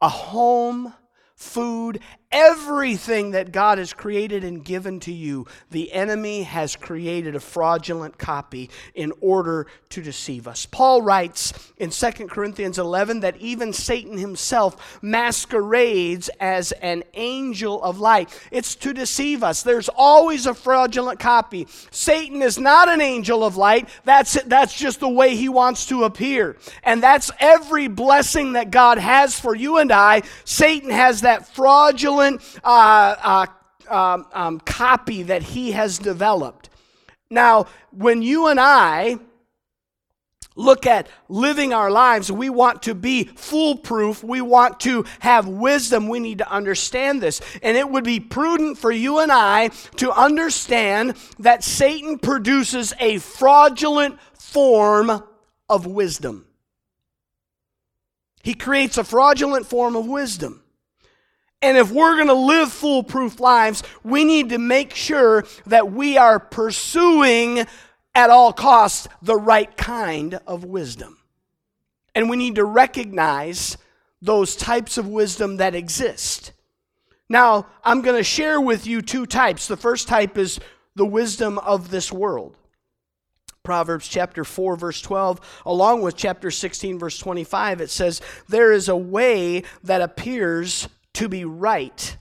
a 0.00 0.08
home, 0.08 0.92
food, 1.36 2.00
everything 2.32 3.32
that 3.32 3.52
God 3.52 3.78
has 3.78 3.92
created 3.92 4.42
and 4.42 4.64
given 4.64 4.98
to 5.00 5.12
you, 5.12 5.46
the 5.70 5.92
enemy 5.92 6.42
has 6.42 6.74
created 6.74 7.36
a 7.36 7.40
fraudulent 7.40 8.18
copy 8.18 8.70
in 8.94 9.12
order 9.20 9.66
to 9.90 10.02
deceive 10.02 10.48
us. 10.48 10.66
Paul 10.66 11.02
writes 11.02 11.52
in 11.78 11.90
2 11.90 12.10
Corinthians 12.28 12.78
11 12.78 13.20
that 13.20 13.36
even 13.36 13.72
Satan 13.72 14.18
himself 14.18 14.98
masquerades 15.02 16.28
as 16.40 16.72
an 16.72 17.04
angel 17.14 17.82
of 17.82 18.00
light. 18.00 18.28
It's 18.50 18.74
to 18.76 18.92
deceive 18.92 19.44
us. 19.44 19.62
There's 19.62 19.88
always 19.88 20.46
a 20.46 20.54
fraudulent 20.54 21.20
copy. 21.20 21.68
Satan 21.90 22.42
is 22.42 22.58
not 22.58 22.88
an 22.88 23.00
angel 23.00 23.44
of 23.44 23.56
light. 23.56 23.88
That's 24.04 24.36
it. 24.36 24.48
That's 24.48 24.76
just 24.76 25.00
the 25.00 25.08
way 25.08 25.36
he 25.36 25.48
wants 25.48 25.86
to 25.86 26.04
appear. 26.04 26.56
And 26.82 27.02
that's 27.02 27.30
every 27.38 27.86
blessing 27.88 28.54
that 28.54 28.70
God 28.70 28.98
has 28.98 29.38
for 29.38 29.54
you 29.54 29.78
and 29.78 29.92
I. 29.92 30.22
Satan 30.44 30.90
has 30.90 31.20
that 31.20 31.46
fraudulent 31.54 32.15
uh, 32.20 32.36
uh, 32.64 33.46
um, 33.88 34.26
um, 34.32 34.60
copy 34.60 35.22
that 35.24 35.42
he 35.42 35.72
has 35.72 35.98
developed. 35.98 36.70
Now, 37.30 37.66
when 37.90 38.22
you 38.22 38.48
and 38.48 38.60
I 38.60 39.18
look 40.56 40.86
at 40.86 41.08
living 41.28 41.72
our 41.72 41.90
lives, 41.90 42.32
we 42.32 42.48
want 42.50 42.82
to 42.82 42.94
be 42.94 43.24
foolproof. 43.24 44.24
We 44.24 44.40
want 44.40 44.80
to 44.80 45.04
have 45.20 45.46
wisdom. 45.46 46.08
We 46.08 46.18
need 46.18 46.38
to 46.38 46.50
understand 46.50 47.22
this. 47.22 47.40
And 47.62 47.76
it 47.76 47.88
would 47.88 48.04
be 48.04 48.20
prudent 48.20 48.78
for 48.78 48.90
you 48.90 49.18
and 49.18 49.30
I 49.30 49.68
to 49.96 50.10
understand 50.12 51.16
that 51.38 51.62
Satan 51.62 52.18
produces 52.18 52.94
a 52.98 53.18
fraudulent 53.18 54.18
form 54.34 55.22
of 55.68 55.86
wisdom. 55.86 56.46
He 58.42 58.54
creates 58.54 58.96
a 58.96 59.04
fraudulent 59.04 59.66
form 59.66 59.96
of 59.96 60.06
wisdom. 60.06 60.62
And 61.62 61.76
if 61.76 61.90
we're 61.90 62.16
going 62.16 62.28
to 62.28 62.34
live 62.34 62.72
foolproof 62.72 63.40
lives, 63.40 63.82
we 64.04 64.24
need 64.24 64.50
to 64.50 64.58
make 64.58 64.94
sure 64.94 65.44
that 65.66 65.92
we 65.92 66.18
are 66.18 66.38
pursuing 66.38 67.66
at 68.14 68.30
all 68.30 68.52
costs 68.52 69.08
the 69.22 69.36
right 69.36 69.76
kind 69.76 70.38
of 70.46 70.64
wisdom. 70.64 71.18
And 72.14 72.30
we 72.30 72.36
need 72.36 72.54
to 72.56 72.64
recognize 72.64 73.76
those 74.22 74.56
types 74.56 74.96
of 74.98 75.08
wisdom 75.08 75.58
that 75.58 75.74
exist. 75.74 76.52
Now, 77.28 77.66
I'm 77.84 78.02
going 78.02 78.16
to 78.16 78.24
share 78.24 78.60
with 78.60 78.86
you 78.86 79.02
two 79.02 79.26
types. 79.26 79.66
The 79.66 79.76
first 79.76 80.08
type 80.08 80.38
is 80.38 80.60
the 80.94 81.06
wisdom 81.06 81.58
of 81.58 81.90
this 81.90 82.12
world. 82.12 82.56
Proverbs 83.62 84.06
chapter 84.06 84.44
4, 84.44 84.76
verse 84.76 85.02
12, 85.02 85.62
along 85.66 86.02
with 86.02 86.16
chapter 86.16 86.52
16, 86.52 87.00
verse 87.00 87.18
25, 87.18 87.80
it 87.80 87.90
says, 87.90 88.20
There 88.48 88.72
is 88.72 88.88
a 88.88 88.96
way 88.96 89.64
that 89.82 90.00
appears 90.00 90.88
to 91.16 91.28
be 91.28 91.44
right, 91.44 92.16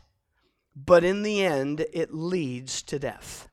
but 0.75 1.03
in 1.03 1.23
the 1.23 1.43
end, 1.43 1.85
it 1.93 2.13
leads 2.13 2.81
to 2.83 2.99
death. 2.99 3.49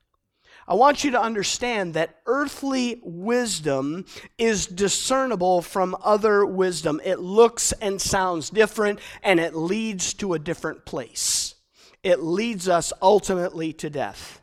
I 0.67 0.75
want 0.75 1.03
you 1.03 1.11
to 1.11 1.21
understand 1.21 1.93
that 1.93 2.21
earthly 2.25 3.01
wisdom 3.03 4.05
is 4.37 4.65
discernible 4.65 5.61
from 5.61 5.97
other 6.01 6.45
wisdom. 6.45 7.01
It 7.03 7.19
looks 7.19 7.73
and 7.73 8.01
sounds 8.01 8.49
different, 8.49 8.99
and 9.21 9.41
it 9.41 9.53
leads 9.53 10.13
to 10.15 10.33
a 10.33 10.39
different 10.39 10.85
place. 10.85 11.55
It 12.01 12.21
leads 12.21 12.69
us 12.69 12.93
ultimately 13.01 13.73
to 13.73 13.89
death. 13.89 14.41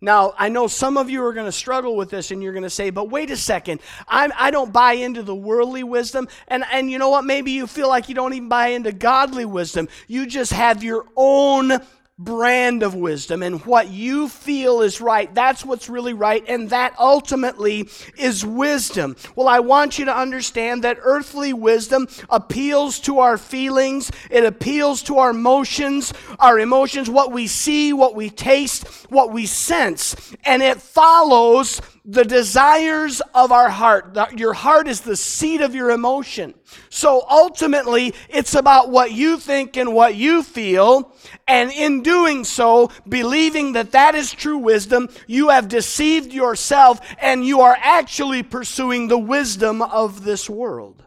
Now, 0.00 0.32
I 0.38 0.48
know 0.48 0.68
some 0.68 0.96
of 0.96 1.10
you 1.10 1.24
are 1.24 1.32
going 1.32 1.46
to 1.46 1.52
struggle 1.52 1.96
with 1.96 2.08
this 2.08 2.30
and 2.30 2.40
you're 2.40 2.52
going 2.52 2.62
to 2.62 2.70
say, 2.70 2.90
but 2.90 3.10
wait 3.10 3.32
a 3.32 3.36
second, 3.36 3.80
I 4.06 4.50
do 4.50 4.58
not 4.58 4.72
buy 4.72 4.92
into 4.92 5.24
the 5.24 5.34
worldly 5.34 5.82
wisdom. 5.82 6.28
And, 6.46 6.64
and 6.70 6.88
you 6.88 6.98
know 6.98 7.08
what? 7.08 7.24
Maybe 7.24 7.50
you 7.50 7.66
feel 7.66 7.88
like 7.88 8.08
you 8.08 8.14
don't 8.14 8.32
even 8.32 8.48
buy 8.48 8.68
into 8.68 8.92
godly 8.92 9.44
wisdom. 9.44 9.88
You 10.06 10.26
just 10.26 10.52
have 10.52 10.84
your 10.84 11.06
own 11.16 11.80
brand 12.18 12.82
of 12.82 12.94
wisdom 12.94 13.42
and 13.42 13.64
what 13.64 13.88
you 13.88 14.28
feel 14.28 14.80
is 14.80 15.00
right. 15.00 15.32
That's 15.34 15.64
what's 15.64 15.88
really 15.88 16.14
right, 16.14 16.44
and 16.48 16.70
that 16.70 16.94
ultimately 16.98 17.88
is 18.16 18.44
wisdom. 18.44 19.16
Well, 19.36 19.48
I 19.48 19.60
want 19.60 19.98
you 19.98 20.04
to 20.06 20.16
understand 20.16 20.82
that 20.84 20.98
earthly 21.00 21.52
wisdom 21.52 22.08
appeals 22.28 22.98
to 23.00 23.20
our 23.20 23.38
feelings, 23.38 24.10
it 24.30 24.44
appeals 24.44 25.02
to 25.04 25.18
our 25.18 25.30
emotions, 25.30 26.12
our 26.40 26.58
emotions, 26.58 27.08
what 27.08 27.30
we 27.30 27.46
see, 27.46 27.92
what 27.92 28.14
we 28.16 28.30
taste, 28.30 28.86
what 29.10 29.32
we 29.32 29.46
sense, 29.46 30.34
and 30.44 30.62
it 30.62 30.82
follows 30.82 31.80
the 32.10 32.24
desires 32.24 33.20
of 33.34 33.52
our 33.52 33.68
heart. 33.68 34.16
Your 34.34 34.54
heart 34.54 34.88
is 34.88 35.02
the 35.02 35.14
seat 35.14 35.60
of 35.60 35.74
your 35.74 35.90
emotion. 35.90 36.54
So 36.88 37.22
ultimately, 37.28 38.14
it's 38.30 38.54
about 38.54 38.88
what 38.88 39.12
you 39.12 39.38
think 39.38 39.76
and 39.76 39.92
what 39.92 40.14
you 40.14 40.42
feel. 40.42 41.14
And 41.46 41.70
in 41.70 42.02
doing 42.02 42.44
so, 42.44 42.90
believing 43.06 43.74
that 43.74 43.92
that 43.92 44.14
is 44.14 44.32
true 44.32 44.56
wisdom, 44.56 45.10
you 45.26 45.50
have 45.50 45.68
deceived 45.68 46.32
yourself 46.32 46.98
and 47.20 47.44
you 47.44 47.60
are 47.60 47.76
actually 47.78 48.42
pursuing 48.42 49.08
the 49.08 49.18
wisdom 49.18 49.82
of 49.82 50.24
this 50.24 50.48
world. 50.48 51.04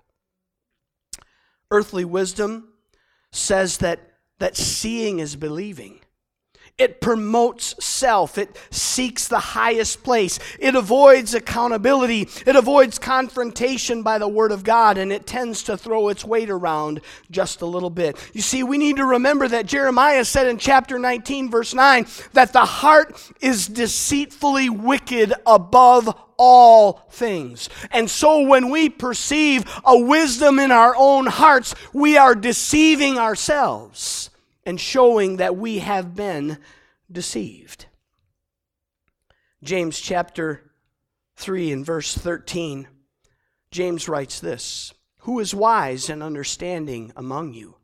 Earthly 1.72 2.06
wisdom 2.06 2.74
says 3.32 3.78
that, 3.78 4.00
that 4.38 4.56
seeing 4.56 5.18
is 5.18 5.36
believing. 5.36 6.01
It 6.82 7.00
promotes 7.00 7.76
self. 7.84 8.40
It 8.40 8.58
seeks 8.72 9.28
the 9.28 9.38
highest 9.38 10.02
place. 10.02 10.40
It 10.58 10.74
avoids 10.74 11.36
accountability. 11.36 12.28
It 12.48 12.56
avoids 12.56 12.98
confrontation 12.98 14.02
by 14.02 14.18
the 14.18 14.28
Word 14.28 14.52
of 14.52 14.64
God, 14.64 14.98
and 14.98 15.14
it 15.14 15.28
tends 15.28 15.62
to 15.66 15.78
throw 15.78 16.10
its 16.10 16.26
weight 16.26 16.50
around 16.50 17.02
just 17.30 17.62
a 17.62 17.68
little 17.68 17.92
bit. 17.92 18.18
You 18.34 18.42
see, 18.42 18.64
we 18.64 18.80
need 18.80 18.96
to 18.96 19.06
remember 19.06 19.48
that 19.48 19.68
Jeremiah 19.68 20.26
said 20.26 20.48
in 20.48 20.58
chapter 20.58 20.98
19, 20.98 21.52
verse 21.52 21.76
9, 21.76 22.08
that 22.34 22.52
the 22.52 22.66
heart 22.66 23.16
is 23.42 23.68
deceitfully 23.68 24.72
wicked 24.72 25.36
above 25.46 26.10
all 26.38 27.06
things. 27.12 27.70
And 27.92 28.10
so 28.10 28.42
when 28.48 28.72
we 28.72 28.90
perceive 28.90 29.66
a 29.86 30.00
wisdom 30.00 30.58
in 30.58 30.72
our 30.72 30.96
own 30.98 31.28
hearts, 31.28 31.76
we 31.94 32.18
are 32.18 32.34
deceiving 32.34 33.20
ourselves 33.20 34.31
and 34.66 34.80
showing 34.80 35.38
that 35.38 35.56
we 35.56 35.80
have 35.80 36.16
been 36.16 36.58
deceived. 37.12 37.88
James 39.64 40.00
chapter 40.00 40.72
3 41.36 41.72
and 41.72 41.86
verse 41.86 42.16
13, 42.16 42.88
James 43.72 44.08
writes 44.08 44.40
this 44.40 44.94
Who 45.20 45.40
is 45.40 45.54
wise 45.56 46.10
and 46.10 46.24
understanding 46.24 47.12
among 47.16 47.54
you? 47.54 47.76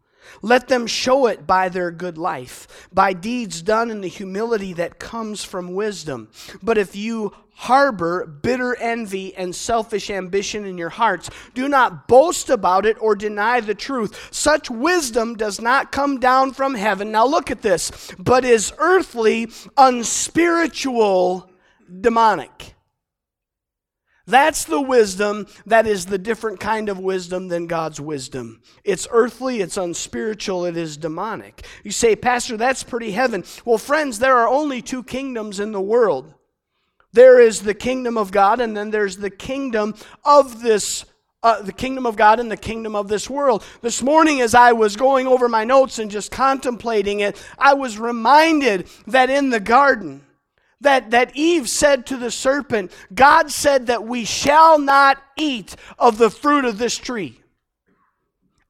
Let 0.41 0.67
them 0.67 0.87
show 0.87 1.27
it 1.27 1.47
by 1.47 1.69
their 1.69 1.91
good 1.91 2.17
life, 2.17 2.87
by 2.93 3.13
deeds 3.13 3.61
done 3.61 3.91
in 3.91 4.01
the 4.01 4.07
humility 4.07 4.73
that 4.73 4.99
comes 4.99 5.43
from 5.43 5.73
wisdom. 5.73 6.29
But 6.61 6.77
if 6.77 6.95
you 6.95 7.33
harbor 7.57 8.25
bitter 8.25 8.75
envy 8.75 9.35
and 9.35 9.55
selfish 9.55 10.09
ambition 10.11 10.65
in 10.65 10.77
your 10.77 10.89
hearts, 10.89 11.29
do 11.55 11.67
not 11.67 12.07
boast 12.07 12.49
about 12.49 12.85
it 12.85 12.95
or 13.01 13.15
deny 13.15 13.59
the 13.59 13.73
truth. 13.73 14.29
Such 14.31 14.69
wisdom 14.69 15.35
does 15.35 15.59
not 15.59 15.91
come 15.91 16.19
down 16.19 16.53
from 16.53 16.75
heaven. 16.75 17.11
Now 17.11 17.25
look 17.25 17.49
at 17.49 17.63
this, 17.63 18.11
but 18.19 18.45
is 18.45 18.73
earthly, 18.77 19.49
unspiritual, 19.75 21.49
demonic. 22.01 22.75
That's 24.27 24.65
the 24.65 24.81
wisdom 24.81 25.47
that 25.65 25.87
is 25.87 26.05
the 26.05 26.17
different 26.17 26.59
kind 26.59 26.89
of 26.89 26.99
wisdom 26.99 27.47
than 27.47 27.65
God's 27.65 27.99
wisdom. 27.99 28.61
It's 28.83 29.07
earthly, 29.09 29.61
it's 29.61 29.77
unspiritual, 29.77 30.65
it 30.65 30.77
is 30.77 30.97
demonic. 30.97 31.65
You 31.83 31.91
say, 31.91 32.15
Pastor, 32.15 32.57
that's 32.57 32.83
pretty 32.83 33.11
heaven. 33.11 33.43
Well, 33.65 33.77
friends, 33.77 34.19
there 34.19 34.37
are 34.37 34.47
only 34.47 34.81
two 34.81 35.03
kingdoms 35.03 35.59
in 35.59 35.71
the 35.71 35.81
world 35.81 36.33
there 37.17 37.39
is 37.39 37.61
the 37.61 37.73
kingdom 37.73 38.15
of 38.15 38.31
God, 38.31 38.61
and 38.61 38.77
then 38.77 38.91
there's 38.91 39.17
the 39.17 39.31
kingdom 39.31 39.95
of 40.23 40.61
this 40.61 41.03
uh, 41.41 41.61
the 41.61 41.73
kingdom 41.73 42.05
of 42.05 42.15
God 42.15 42.39
and 42.39 42.51
the 42.51 42.57
kingdom 42.57 42.95
of 42.95 43.07
this 43.07 43.27
world. 43.27 43.63
This 43.81 44.03
morning, 44.03 44.41
as 44.41 44.53
I 44.53 44.73
was 44.73 44.95
going 44.95 45.25
over 45.25 45.47
my 45.47 45.63
notes 45.63 45.97
and 45.97 46.11
just 46.11 46.31
contemplating 46.31 47.21
it, 47.21 47.41
I 47.57 47.73
was 47.73 47.97
reminded 47.97 48.87
that 49.07 49.29
in 49.29 49.49
the 49.49 49.59
garden, 49.59 50.26
that, 50.81 51.11
that 51.11 51.35
Eve 51.35 51.69
said 51.69 52.05
to 52.07 52.17
the 52.17 52.31
serpent, 52.31 52.91
God 53.13 53.51
said 53.51 53.87
that 53.87 54.05
we 54.05 54.25
shall 54.25 54.79
not 54.79 55.21
eat 55.37 55.75
of 55.97 56.17
the 56.17 56.29
fruit 56.29 56.65
of 56.65 56.77
this 56.77 56.97
tree. 56.97 57.39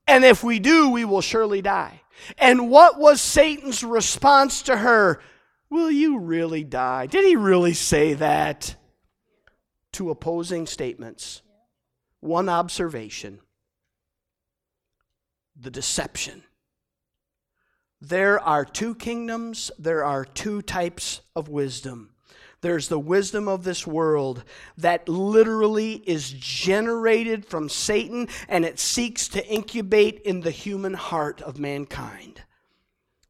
And 0.08 0.24
if 0.24 0.44
we 0.44 0.60
do, 0.60 0.90
we 0.90 1.04
will 1.04 1.22
surely 1.22 1.62
die. 1.62 2.02
And 2.38 2.70
what 2.70 2.98
was 2.98 3.22
Satan's 3.22 3.84
response 3.84 4.62
to 4.64 4.78
her? 4.78 5.22
Will 5.70 5.92
you 5.92 6.20
really 6.20 6.64
die? 6.64 7.08
Did 7.08 7.26
he 7.26 7.36
really 7.36 7.74
say 7.74 8.14
that? 8.14 8.76
Two 9.92 10.10
opposing 10.10 10.66
statements. 10.66 11.42
One 12.22 12.50
observation 12.50 13.42
the 15.60 15.72
deception. 15.72 16.44
There 18.02 18.40
are 18.40 18.64
two 18.64 18.94
kingdoms, 18.96 19.72
there 19.80 20.04
are 20.04 20.24
two 20.24 20.62
types 20.62 21.22
of 21.36 21.50
wisdom. 21.50 22.12
There's 22.62 22.88
the 22.88 23.00
wisdom 23.00 23.48
of 23.48 23.64
this 23.64 23.86
world 23.86 24.44
that 24.78 25.08
literally 25.08 25.94
is 26.06 26.32
generated 26.32 27.46
from 27.46 27.70
Satan 27.70 28.28
and 28.48 28.66
it 28.66 28.80
seeks 28.80 29.28
to 29.30 29.48
incubate 29.48 30.22
in 30.22 30.42
the 30.42 30.52
human 30.52 30.96
heart 30.96 31.42
of 31.42 31.60
mankind. 31.60 32.42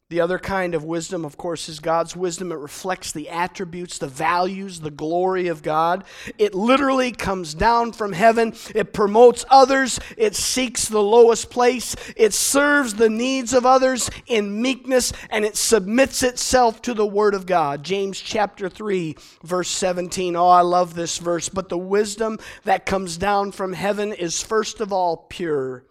The 0.09 0.21
other 0.21 0.39
kind 0.39 0.73
of 0.73 0.85
wisdom, 0.85 1.25
of 1.25 1.35
course, 1.35 1.67
is 1.67 1.81
God's 1.81 2.15
wisdom. 2.15 2.53
It 2.53 2.59
reflects 2.59 3.11
the 3.11 3.27
attributes, 3.27 3.97
the 3.97 4.07
values, 4.07 4.79
the 4.79 4.89
glory 4.89 5.49
of 5.49 5.61
God. 5.61 6.05
It 6.37 6.55
literally 6.55 7.11
comes 7.11 7.53
down 7.53 7.91
from 7.91 8.13
heaven. 8.13 8.53
It 8.73 8.93
promotes 8.93 9.43
others. 9.49 9.99
It 10.15 10.33
seeks 10.33 10.87
the 10.87 11.03
lowest 11.03 11.49
place. 11.49 11.93
It 12.15 12.33
serves 12.33 12.93
the 12.93 13.09
needs 13.09 13.51
of 13.51 13.65
others 13.65 14.09
in 14.27 14.61
meekness, 14.61 15.11
and 15.29 15.43
it 15.43 15.57
submits 15.57 16.23
itself 16.23 16.81
to 16.83 16.93
the 16.93 17.05
Word 17.05 17.33
of 17.33 17.45
God. 17.45 17.83
James 17.83 18.17
chapter 18.17 18.69
3, 18.69 19.17
verse 19.43 19.67
17. 19.67 20.37
Oh, 20.37 20.47
I 20.47 20.61
love 20.61 20.93
this 20.93 21.17
verse. 21.17 21.49
But 21.49 21.67
the 21.67 21.77
wisdom 21.77 22.39
that 22.63 22.85
comes 22.85 23.17
down 23.17 23.51
from 23.51 23.73
heaven 23.73 24.13
is 24.13 24.41
first 24.41 24.79
of 24.79 24.93
all 24.93 25.27
pure, 25.29 25.85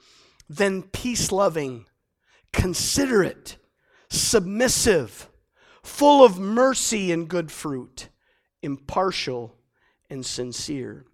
then 0.48 0.84
peace 0.84 1.30
loving, 1.30 1.84
considerate 2.54 3.58
submissive, 4.10 5.28
full 5.82 6.24
of 6.24 6.38
mercy 6.38 7.12
and 7.12 7.28
good 7.28 7.50
fruit, 7.50 8.08
impartial 8.62 9.56
and 10.10 10.24
sincere. 10.24 11.06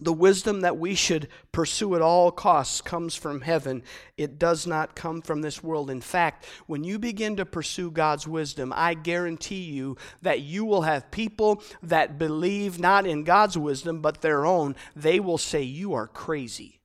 The 0.00 0.12
wisdom 0.12 0.60
that 0.60 0.78
we 0.78 0.94
should 0.94 1.28
pursue 1.50 1.96
at 1.96 2.02
all 2.02 2.30
costs 2.30 2.80
comes 2.80 3.16
from 3.16 3.40
heaven. 3.40 3.82
It 4.16 4.38
does 4.38 4.64
not 4.66 4.94
come 4.94 5.22
from 5.22 5.42
this 5.42 5.62
world. 5.62 5.90
In 5.90 6.00
fact, 6.00 6.46
when 6.66 6.84
you 6.84 7.00
begin 7.00 7.36
to 7.36 7.44
pursue 7.44 7.90
God's 7.90 8.28
wisdom, 8.28 8.72
I 8.76 8.94
guarantee 8.94 9.62
you 9.62 9.96
that 10.22 10.40
you 10.40 10.64
will 10.64 10.82
have 10.82 11.10
people 11.10 11.62
that 11.82 12.16
believe 12.16 12.78
not 12.78 13.06
in 13.06 13.24
God's 13.24 13.58
wisdom 13.58 14.00
but 14.00 14.20
their 14.20 14.46
own. 14.46 14.76
They 14.94 15.18
will 15.18 15.38
say, 15.38 15.62
You 15.62 15.94
are 15.94 16.06
crazy. 16.06 16.80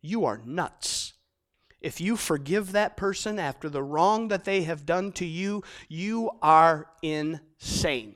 You 0.00 0.24
are 0.24 0.40
nuts. 0.44 1.14
If 1.82 2.00
you 2.00 2.16
forgive 2.16 2.72
that 2.72 2.96
person 2.96 3.38
after 3.38 3.68
the 3.68 3.82
wrong 3.82 4.28
that 4.28 4.44
they 4.44 4.62
have 4.62 4.86
done 4.86 5.10
to 5.12 5.26
you, 5.26 5.64
you 5.88 6.30
are 6.40 6.86
insane. 7.02 8.14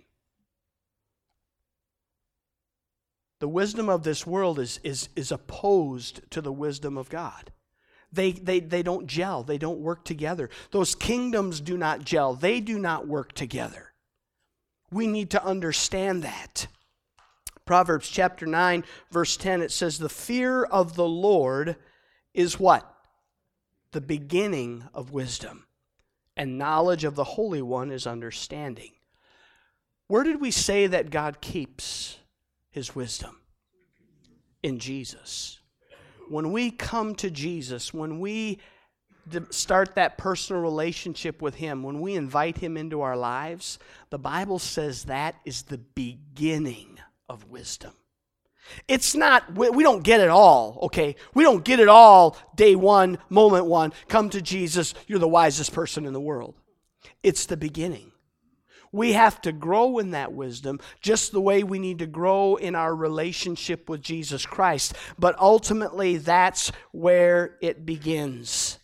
The 3.40 3.48
wisdom 3.48 3.88
of 3.88 4.05
this 4.05 4.26
world 4.26 4.59
is, 4.59 4.81
is, 4.83 5.09
is 5.16 5.33
opposed 5.33 6.22
to 6.31 6.40
the 6.40 6.52
wisdom 6.52 6.96
of 6.96 7.11
God. 7.11 7.52
They, 8.12 8.33
they, 8.33 8.61
they 8.61 8.83
don't 8.83 9.09
gel, 9.09 9.42
they 9.42 9.59
don't 9.59 9.81
work 9.81 10.05
together. 10.05 10.48
Those 10.70 10.94
kingdoms 10.94 11.61
do 11.61 11.76
not 11.76 12.05
gel, 12.05 12.35
they 12.35 12.61
do 12.61 12.79
not 12.79 13.09
work 13.09 13.33
together. 13.33 13.92
We 14.92 15.09
need 15.09 15.31
to 15.31 15.44
understand 15.44 16.22
that. 16.22 16.68
Proverbs 17.66 18.09
chapter 18.09 18.46
9, 18.46 18.85
verse 19.11 19.37
10, 19.37 19.61
it 19.61 19.72
says, 19.72 19.98
The 19.98 20.09
fear 20.09 20.62
of 20.62 20.94
the 20.94 21.09
Lord 21.09 21.74
is 22.33 22.61
what? 22.61 22.95
The 23.92 24.01
beginning 24.01 24.85
of 24.92 25.12
wisdom, 25.12 25.66
and 26.37 26.59
knowledge 26.59 27.05
of 27.05 27.14
the 27.14 27.25
Holy 27.25 27.62
One 27.62 27.90
is 27.90 28.07
understanding. 28.07 28.92
Where 30.09 30.22
did 30.22 30.40
we 30.40 30.51
say 30.51 30.87
that 30.87 31.11
God 31.11 31.40
keeps 31.40 32.18
his 32.70 32.94
wisdom? 32.94 33.40
In 34.62 34.79
Jesus. 34.79 35.61
When 36.29 36.53
we 36.53 36.70
come 36.70 37.14
to 37.16 37.31
Jesus, 37.31 37.94
when 37.94 38.20
we 38.20 38.59
start 39.51 39.94
that 39.94 40.18
personal 40.18 40.62
relationship 40.62 41.42
with 41.42 41.57
Him, 41.57 41.83
when 41.83 42.01
we 42.01 42.14
invite 42.14 42.59
Him 42.59 42.77
into 42.77 43.01
our 43.01 43.16
lives, 43.16 43.79
the 44.11 44.18
Bible 44.18 44.59
says 44.59 45.05
that 45.05 45.37
is 45.44 45.62
the 45.62 45.79
beginning 45.79 46.99
of 47.29 47.49
wisdom. 47.49 47.92
It's 48.88 49.14
not, 49.14 49.55
we 49.55 49.83
don't 49.83 50.02
get 50.02 50.20
it 50.20 50.29
all, 50.29 50.79
okay? 50.83 51.16
We 51.35 51.42
don't 51.44 51.64
get 51.64 51.81
it 51.81 51.88
all 51.88 52.37
day 52.55 52.76
one, 52.76 53.18
moment 53.29 53.66
one. 53.66 53.92
Come 54.09 54.31
to 54.31 54.42
Jesus, 54.42 54.94
you're 55.07 55.18
the 55.18 55.29
wisest 55.29 55.72
person 55.72 56.07
in 56.07 56.12
the 56.12 56.20
world. 56.20 56.55
It's 57.22 57.46
the 57.46 57.57
beginning. 57.57 58.12
We 58.92 59.12
have 59.12 59.40
to 59.42 59.52
grow 59.52 59.98
in 59.98 60.12
that 60.12 60.33
wisdom 60.33 60.81
just 61.00 61.33
the 61.33 61.40
way 61.40 61.62
we 61.62 61.79
need 61.79 61.98
to 61.98 62.07
grow 62.07 62.57
in 62.57 62.74
our 62.74 62.94
relationship 62.94 63.88
with 63.88 64.00
Jesus 64.00 64.46
Christ. 64.46 64.94
But 65.18 65.38
ultimately, 65.38 66.16
that's 66.16 66.72
where 66.92 67.57
it 67.61 67.85
begins 67.85 68.79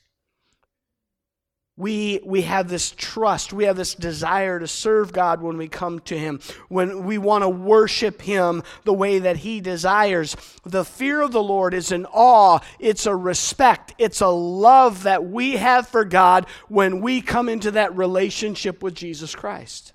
we, 1.76 2.20
we 2.24 2.42
have 2.42 2.68
this 2.68 2.90
trust. 2.90 3.52
We 3.52 3.64
have 3.64 3.76
this 3.76 3.94
desire 3.94 4.58
to 4.58 4.66
serve 4.66 5.12
God 5.12 5.40
when 5.40 5.56
we 5.56 5.68
come 5.68 6.00
to 6.00 6.18
Him, 6.18 6.40
when 6.68 7.04
we 7.04 7.16
want 7.16 7.42
to 7.42 7.48
worship 7.48 8.20
Him 8.20 8.62
the 8.84 8.92
way 8.92 9.20
that 9.20 9.38
He 9.38 9.60
desires. 9.60 10.36
The 10.64 10.84
fear 10.84 11.22
of 11.22 11.32
the 11.32 11.42
Lord 11.42 11.72
is 11.72 11.90
an 11.90 12.04
awe, 12.12 12.58
it's 12.78 13.06
a 13.06 13.16
respect, 13.16 13.94
it's 13.96 14.20
a 14.20 14.28
love 14.28 15.04
that 15.04 15.24
we 15.24 15.56
have 15.56 15.88
for 15.88 16.04
God 16.04 16.46
when 16.68 17.00
we 17.00 17.22
come 17.22 17.48
into 17.48 17.70
that 17.70 17.96
relationship 17.96 18.82
with 18.82 18.94
Jesus 18.94 19.34
Christ. 19.34 19.94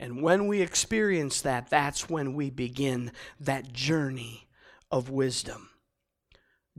And 0.00 0.20
when 0.20 0.48
we 0.48 0.62
experience 0.62 1.42
that, 1.42 1.70
that's 1.70 2.10
when 2.10 2.34
we 2.34 2.50
begin 2.50 3.12
that 3.38 3.72
journey 3.72 4.48
of 4.90 5.10
wisdom. 5.10 5.68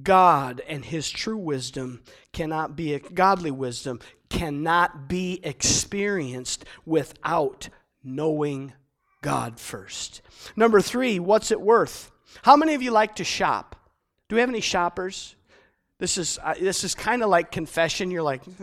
God 0.01 0.61
and 0.67 0.83
his 0.83 1.09
true 1.09 1.37
wisdom 1.37 2.01
cannot 2.31 2.75
be 2.75 2.97
godly 2.99 3.51
wisdom 3.51 3.99
cannot 4.29 5.07
be 5.07 5.39
experienced 5.43 6.65
without 6.85 7.69
knowing 8.03 8.73
God 9.21 9.59
first. 9.59 10.21
Number 10.55 10.81
3, 10.81 11.19
what's 11.19 11.51
it 11.51 11.61
worth? 11.61 12.11
How 12.41 12.55
many 12.55 12.73
of 12.73 12.81
you 12.81 12.91
like 12.91 13.15
to 13.17 13.23
shop? 13.23 13.75
Do 14.27 14.35
we 14.35 14.39
have 14.39 14.49
any 14.49 14.61
shoppers? 14.61 15.35
This 15.99 16.17
is 16.17 16.39
uh, 16.43 16.55
this 16.59 16.83
is 16.83 16.95
kind 16.95 17.21
of 17.23 17.29
like 17.29 17.51
confession. 17.51 18.11
You're 18.11 18.23
like. 18.23 18.41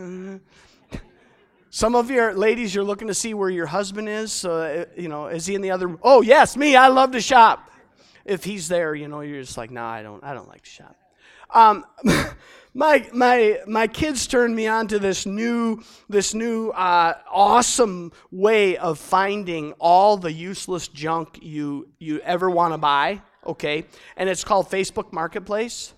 Some 1.73 1.95
of 1.95 2.11
your 2.11 2.33
ladies, 2.33 2.75
you're 2.75 2.83
looking 2.83 3.07
to 3.07 3.13
see 3.13 3.33
where 3.33 3.49
your 3.49 3.65
husband 3.65 4.09
is. 4.09 4.43
Uh, 4.43 4.83
you 4.97 5.07
know, 5.07 5.27
is 5.27 5.45
he 5.45 5.55
in 5.55 5.61
the 5.61 5.71
other? 5.71 5.87
Room? 5.87 5.99
Oh, 6.03 6.21
yes, 6.21 6.57
me. 6.57 6.75
I 6.75 6.89
love 6.89 7.11
to 7.11 7.21
shop. 7.21 7.71
If 8.25 8.43
he's 8.43 8.67
there, 8.67 8.93
you 8.93 9.07
know, 9.07 9.21
you're 9.21 9.41
just 9.41 9.57
like, 9.57 9.71
no, 9.71 9.79
nah, 9.79 9.89
I 9.89 10.03
don't. 10.03 10.21
I 10.21 10.33
don't 10.33 10.49
like 10.49 10.63
to 10.63 10.69
shop. 10.69 10.97
Um, 11.53 11.85
my, 12.73 13.07
my, 13.13 13.59
my 13.67 13.87
kids 13.87 14.27
turned 14.27 14.55
me 14.55 14.67
on 14.67 14.87
to 14.87 14.99
this 14.99 15.25
new, 15.25 15.83
this 16.09 16.33
new 16.33 16.69
uh, 16.69 17.15
awesome 17.29 18.11
way 18.31 18.77
of 18.77 18.97
finding 18.97 19.73
all 19.73 20.17
the 20.17 20.31
useless 20.31 20.87
junk 20.87 21.39
you, 21.41 21.89
you 21.99 22.19
ever 22.21 22.49
want 22.49 22.73
to 22.73 22.77
buy, 22.77 23.21
okay? 23.45 23.85
And 24.15 24.29
it's 24.29 24.43
called 24.43 24.69
Facebook 24.69 25.11
Marketplace. 25.11 25.93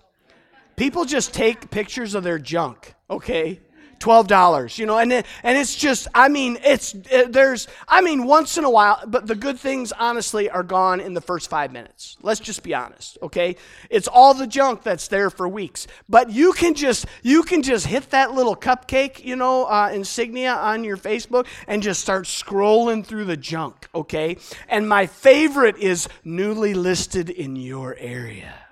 People 0.76 1.04
just 1.04 1.32
take 1.32 1.70
pictures 1.70 2.14
of 2.14 2.24
their 2.24 2.38
junk, 2.38 2.94
okay? 3.08 3.60
Twelve 4.04 4.26
dollars. 4.28 4.78
You 4.78 4.86
know, 4.86 4.98
and 4.98 5.12
it, 5.12 5.26
and 5.42 5.56
it's 5.56 5.74
just, 5.74 6.08
I 6.14 6.28
mean, 6.28 6.58
it's 6.62 6.94
it, 7.10 7.32
there's, 7.32 7.68
I 7.88 8.02
mean, 8.02 8.26
once 8.26 8.58
in 8.58 8.64
a 8.64 8.70
while, 8.70 9.00
but 9.06 9.26
the 9.26 9.34
good 9.34 9.58
things 9.58 9.92
honestly 9.92 10.50
are 10.50 10.62
gone 10.62 11.00
in 11.00 11.14
the 11.14 11.20
first 11.20 11.48
five 11.48 11.72
minutes. 11.72 12.16
Let's 12.22 12.40
just 12.40 12.62
be 12.62 12.74
honest, 12.74 13.18
okay? 13.22 13.56
It's 13.88 14.08
all 14.08 14.34
the 14.34 14.46
junk 14.46 14.82
that's 14.82 15.08
there 15.08 15.30
for 15.30 15.48
weeks, 15.48 15.86
but 16.08 16.30
you 16.30 16.52
can 16.52 16.74
just 16.74 17.06
you 17.22 17.42
can 17.42 17.62
just 17.62 17.86
hit 17.86 18.10
that 18.10 18.32
little 18.32 18.56
cupcake, 18.56 19.24
you 19.24 19.36
know, 19.36 19.64
uh, 19.64 19.90
insignia 19.94 20.52
on 20.52 20.84
your 20.84 20.98
Facebook 20.98 21.46
and 21.66 21.82
just 21.82 22.00
start 22.00 22.26
scrolling 22.26 23.04
through 23.04 23.24
the 23.24 23.36
junk, 23.38 23.88
okay? 23.94 24.36
And 24.68 24.88
my 24.88 25.06
favorite 25.06 25.78
is 25.78 26.08
newly 26.24 26.74
listed 26.74 27.30
in 27.30 27.56
your 27.56 27.96
area. 27.98 28.63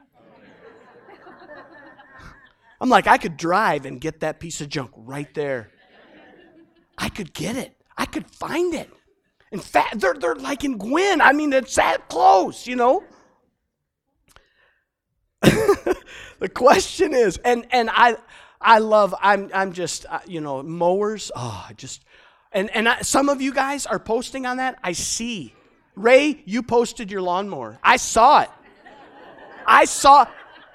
I'm 2.83 2.89
like, 2.89 3.07
I 3.07 3.17
could 3.17 3.37
drive 3.37 3.87
and 3.87 4.01
get 4.01 4.21
that 4.21 4.41
piece 4.41 4.61
of 4.61 4.69
junk 4.69 4.91
right 4.97 5.33
there. 5.35 5.71
I 6.99 7.11
could 7.11 7.33
get 7.33 7.55
it. 7.55 7.77
I 7.97 8.07
could 8.07 8.29
find 8.29 8.75
it. 8.75 8.91
In 9.53 9.61
fact, 9.61 10.01
they're, 10.01 10.15
they're 10.15 10.35
like 10.35 10.65
in 10.65 10.79
Gwinn. 10.79 11.21
I 11.21 11.33
mean, 11.33 11.53
it's 11.53 11.77
that 11.77 12.09
close, 12.09 12.67
you 12.67 12.75
know? 12.75 13.05
the 15.43 16.49
question 16.53 17.15
is, 17.15 17.39
and, 17.45 17.67
and 17.71 17.89
I, 17.89 18.17
I 18.61 18.79
love, 18.79 19.15
I'm, 19.21 19.49
I'm 19.55 19.73
just, 19.73 20.05
uh, 20.11 20.19
you 20.27 20.41
know, 20.41 20.61
mowers. 20.65 21.31
Oh, 21.37 21.65
I 21.69 21.75
just, 21.75 22.05
and, 22.51 22.69
and 22.71 22.89
I, 22.89 23.03
some 23.03 23.29
of 23.29 23.41
you 23.41 23.55
guys 23.55 23.87
are 23.87 24.01
posting 24.01 24.45
on 24.45 24.57
that. 24.57 24.81
I 24.83 24.91
see. 24.91 25.55
Ray, 25.95 26.43
you 26.47 26.65
posted 26.65 27.13
your 27.13 27.23
lawnmower. 27.23 27.79
I 27.81 27.97
saw 27.97 28.41
it. 28.41 28.51
I 29.65 29.85
saw, 29.85 30.27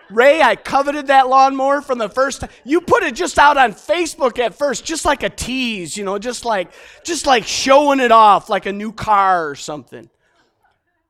Ray, 0.09 0.41
I 0.41 0.55
coveted 0.55 1.07
that 1.07 1.27
lawnmower 1.27 1.81
from 1.81 1.97
the 1.97 2.09
first 2.09 2.41
time. 2.41 2.49
You 2.63 2.81
put 2.81 3.03
it 3.03 3.15
just 3.15 3.37
out 3.37 3.57
on 3.57 3.73
Facebook 3.73 4.39
at 4.39 4.55
first, 4.55 4.85
just 4.85 5.05
like 5.05 5.23
a 5.23 5.29
tease, 5.29 5.97
you 5.97 6.05
know, 6.05 6.17
just 6.17 6.45
like 6.45 6.71
just 7.03 7.25
like 7.25 7.45
showing 7.45 7.99
it 7.99 8.11
off 8.11 8.49
like 8.49 8.65
a 8.65 8.71
new 8.71 8.91
car 8.91 9.49
or 9.49 9.55
something. 9.55 10.09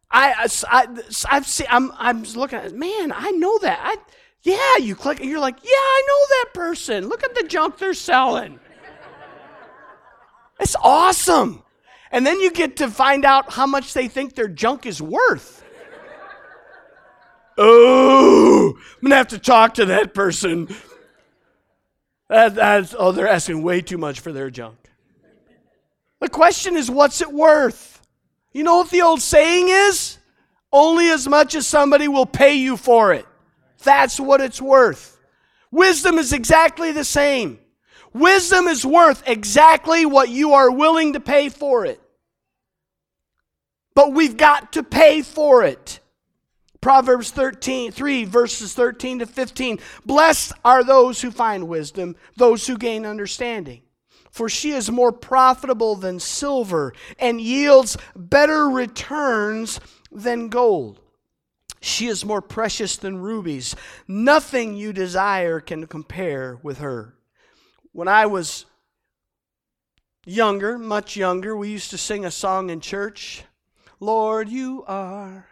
I, 0.10 0.50
I 0.70 0.88
I've 1.30 1.48
seen 1.48 1.68
I'm 1.70 1.92
I'm 1.98 2.24
looking 2.24 2.60
at 2.60 2.74
man, 2.74 3.12
I 3.12 3.32
know 3.32 3.58
that. 3.60 3.80
I 3.82 3.98
yeah, 4.42 4.78
you 4.78 4.96
click 4.96 5.20
and 5.20 5.30
you're 5.30 5.40
like, 5.40 5.58
"Yeah, 5.62 5.70
I 5.72 6.04
know 6.08 6.36
that 6.38 6.54
person. 6.54 7.10
Look 7.10 7.24
at 7.24 7.36
the 7.36 7.44
junk 7.44 7.78
they're 7.78 7.94
selling." 7.94 8.60
It's 10.60 10.76
awesome. 10.82 11.64
And 12.12 12.26
then 12.26 12.40
you 12.40 12.52
get 12.52 12.78
to 12.78 12.90
find 12.90 13.26
out 13.26 13.52
how 13.52 13.68
much 13.68 13.94
they 13.94 14.08
think 14.08 14.36
their 14.36 14.48
junk 14.48 14.86
is 14.86 15.02
worth. 15.02 15.64
Oh, 17.58 17.97
I'm 18.98 19.02
going 19.02 19.12
to 19.12 19.16
have 19.18 19.28
to 19.28 19.40
talk 19.40 19.76
to 19.76 19.86
that 19.86 20.16
person. 20.16 20.68
That, 22.30 22.56
that's, 22.56 22.96
oh, 22.98 23.12
they're 23.12 23.28
asking 23.28 23.62
way 23.62 23.82
too 23.82 24.00
much 24.00 24.22
for 24.22 24.32
their 24.32 24.50
junk. 24.50 24.78
The 26.20 26.30
question 26.30 26.76
is, 26.76 26.90
what's 26.90 27.22
it 27.22 27.32
worth? 27.32 28.02
You 28.54 28.64
know 28.64 28.78
what 28.78 28.90
the 28.90 29.04
old 29.04 29.22
saying 29.22 29.70
is? 29.70 30.18
Only 30.74 31.10
as 31.10 31.28
much 31.28 31.54
as 31.54 31.68
somebody 31.68 32.08
will 32.08 32.26
pay 32.26 32.56
you 32.56 32.76
for 32.76 33.14
it. 33.14 33.26
That's 33.84 34.20
what 34.20 34.42
it's 34.42 34.60
worth. 34.60 35.20
Wisdom 35.70 36.18
is 36.18 36.34
exactly 36.34 36.92
the 36.92 37.04
same. 37.04 37.60
Wisdom 38.14 38.68
is 38.68 38.84
worth 38.84 39.22
exactly 39.28 40.08
what 40.08 40.30
you 40.30 40.54
are 40.54 40.72
willing 40.72 41.14
to 41.14 41.20
pay 41.20 41.50
for 41.50 41.86
it. 41.86 42.02
But 43.94 44.14
we've 44.14 44.38
got 44.38 44.74
to 44.74 44.84
pay 44.84 45.22
for 45.22 45.64
it. 45.64 46.00
Proverbs 46.82 47.32
13, 47.32 47.92
3, 47.92 48.26
verses 48.26 48.74
13 48.74 49.20
to 49.20 49.26
15. 49.26 49.80
Blessed 50.06 50.54
are 50.64 50.84
those 50.84 51.22
who 51.22 51.32
find 51.32 51.68
wisdom, 51.68 52.16
those 52.36 52.68
who 52.68 52.78
gain 52.78 53.06
understanding. 53.06 53.82
For 54.32 54.50
she 54.50 54.72
is 54.72 54.92
more 54.92 55.12
profitable 55.12 55.96
than 55.96 56.20
silver 56.20 56.94
and 57.18 57.42
yields 57.42 57.98
better 58.16 58.70
returns 58.70 59.80
than 60.12 60.50
gold. 60.50 61.00
She 61.80 62.08
is 62.08 62.26
more 62.26 62.42
precious 62.42 62.98
than 62.98 63.18
rubies. 63.18 63.76
Nothing 64.08 64.76
you 64.76 64.94
desire 64.94 65.60
can 65.60 65.88
compare 65.88 66.60
with 66.62 66.80
her. 66.80 67.16
When 67.92 68.08
I 68.08 68.26
was 68.26 68.66
younger, 70.26 70.78
much 70.78 71.16
younger, 71.16 71.56
we 71.56 71.70
used 71.70 71.90
to 71.92 71.98
sing 71.98 72.26
a 72.26 72.32
song 72.32 72.70
in 72.70 72.82
church 72.82 73.44
Lord, 74.00 74.48
you 74.48 74.84
are 74.88 75.48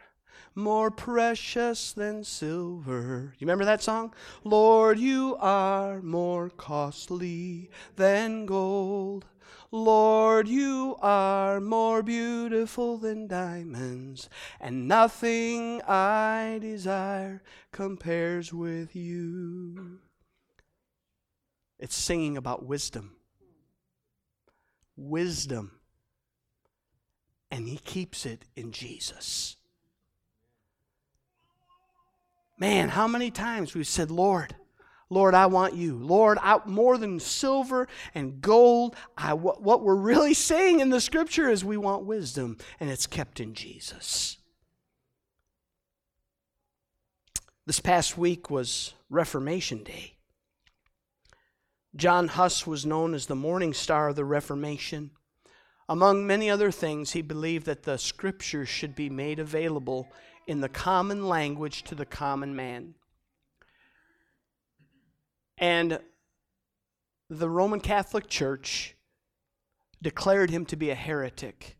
more 0.56 0.89
precious 0.89 1.91
than 1.91 2.24
silver. 2.24 3.34
You 3.38 3.46
remember 3.46 3.65
that 3.65 3.84
song? 3.84 4.13
Lord, 4.44 4.98
you 4.98 5.36
are 5.39 6.02
more 6.02 6.50
costly 6.50 7.70
than 7.98 8.46
gold. 8.46 9.26
Lord, 9.72 10.48
you 10.48 10.96
are 11.02 11.60
more 11.60 12.02
beautiful 12.02 12.98
than 12.98 13.28
diamonds, 13.28 14.30
and 14.62 14.88
nothing 14.88 15.82
I 15.82 16.60
desire 16.62 17.44
compares 17.74 18.54
with 18.54 18.96
you. 18.96 20.00
It's 21.78 21.96
singing 21.96 22.38
about 22.38 22.65
wisdom. 22.65 23.18
Wisdom. 24.96 25.72
And 27.52 27.68
he 27.68 27.78
keeps 27.78 28.26
it 28.26 28.46
in 28.56 28.72
Jesus. 28.72 29.58
Man, 32.58 32.89
how 32.89 33.08
many 33.08 33.32
times 33.32 33.74
we've 33.74 33.88
said, 33.88 34.10
Lord, 34.10 34.56
Lord, 35.10 35.36
I 35.36 35.46
want 35.46 35.76
you. 35.76 35.96
Lord, 35.98 36.38
I, 36.41 36.60
more 36.65 36.98
than 36.98 37.20
silver 37.20 37.88
and 38.15 38.41
gold, 38.41 38.96
I, 39.18 39.34
what, 39.34 39.62
what 39.62 39.84
we're 39.84 39.96
really 39.96 40.34
saying 40.52 40.80
in 40.80 40.89
the 40.89 41.02
scripture 41.02 41.50
is 41.50 41.63
we 41.63 41.78
want 41.78 42.06
wisdom, 42.06 42.58
and 42.80 42.89
it's 42.89 43.08
kept 43.08 43.39
in 43.39 43.54
Jesus. 43.54 44.38
This 47.65 47.80
past 47.80 48.18
week 48.18 48.50
was 48.50 48.94
Reformation 49.10 49.84
Day. 49.84 50.13
John 51.96 52.28
Huss 52.28 52.68
was 52.68 52.86
known 52.86 53.13
as 53.13 53.26
the 53.26 53.36
morning 53.36 53.74
star 53.74 54.10
of 54.10 54.15
the 54.15 54.26
Reformation. 54.26 55.12
Among 55.88 56.28
many 56.28 56.50
other 56.50 56.72
things, 56.72 57.12
he 57.12 57.22
believed 57.22 57.65
that 57.68 57.84
the 57.84 57.98
scriptures 57.98 58.70
should 58.70 58.96
be 58.96 59.10
made 59.10 59.39
available 59.39 60.12
in 60.47 60.62
the 60.62 60.69
common 60.69 61.27
language 61.27 61.84
to 61.84 61.95
the 61.95 62.05
common 62.05 62.55
man. 62.55 62.95
And 65.58 65.99
the 67.29 67.49
Roman 67.49 67.79
Catholic 67.79 68.27
Church 68.27 68.95
declared 70.01 70.49
him 70.49 70.65
to 70.67 70.75
be 70.75 70.89
a 70.89 70.95
heretic. 70.95 71.77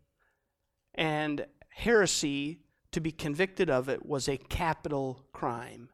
And 0.94 1.46
heresy, 1.70 2.62
to 2.92 3.02
be 3.02 3.12
convicted 3.12 3.70
of 3.70 3.90
it, 3.90 4.06
was 4.06 4.28
a 4.28 4.38
capital 4.38 5.26
crime. 5.34 5.90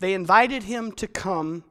They 0.00 0.14
invited 0.14 0.64
him 0.64 0.92
to 0.92 1.06
come 1.06 1.64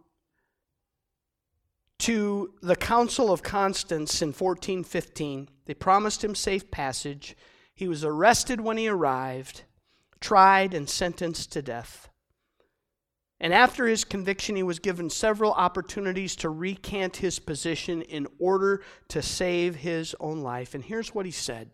to 1.99 2.53
the 2.61 2.75
Council 2.75 3.31
of 3.31 3.41
Constance 3.41 4.21
in 4.21 4.29
1415. 4.29 5.49
They 5.65 5.73
promised 5.73 6.23
him 6.23 6.35
safe 6.35 6.69
passage. 6.69 7.35
He 7.77 7.87
was 7.87 8.03
arrested 8.03 8.59
when 8.59 8.77
he 8.77 8.87
arrived, 8.87 9.61
tried, 10.19 10.73
and 10.73 10.89
sentenced 10.89 11.51
to 11.51 11.61
death. 11.61 12.09
And 13.39 13.53
after 13.53 13.85
his 13.85 14.03
conviction, 14.03 14.55
he 14.55 14.63
was 14.63 14.79
given 14.79 15.11
several 15.11 15.53
opportunities 15.53 16.35
to 16.37 16.49
recant 16.49 17.17
his 17.17 17.37
position 17.37 18.01
in 18.01 18.25
order 18.39 18.81
to 19.09 19.21
save 19.21 19.75
his 19.75 20.15
own 20.19 20.41
life. 20.41 20.73
And 20.73 20.83
here's 20.83 21.13
what 21.13 21.27
he 21.27 21.31
said 21.31 21.69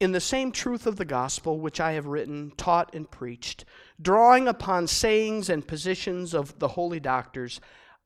In 0.00 0.12
the 0.12 0.20
same 0.20 0.52
truth 0.52 0.86
of 0.86 0.96
the 0.96 1.04
gospel, 1.04 1.60
which 1.60 1.78
I 1.78 1.92
have 1.92 2.06
written, 2.06 2.50
taught, 2.56 2.94
and 2.94 3.10
preached, 3.10 3.66
drawing 4.00 4.48
upon 4.48 4.86
sayings 4.86 5.50
and 5.50 5.68
positions 5.68 6.32
of 6.32 6.58
the 6.60 6.68
holy 6.68 6.98
doctors, 6.98 7.60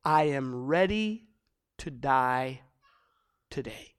I 0.05 0.25
am 0.25 0.67
ready 0.67 1.29
to 1.79 1.93
die 1.93 2.63
today. 3.51 3.89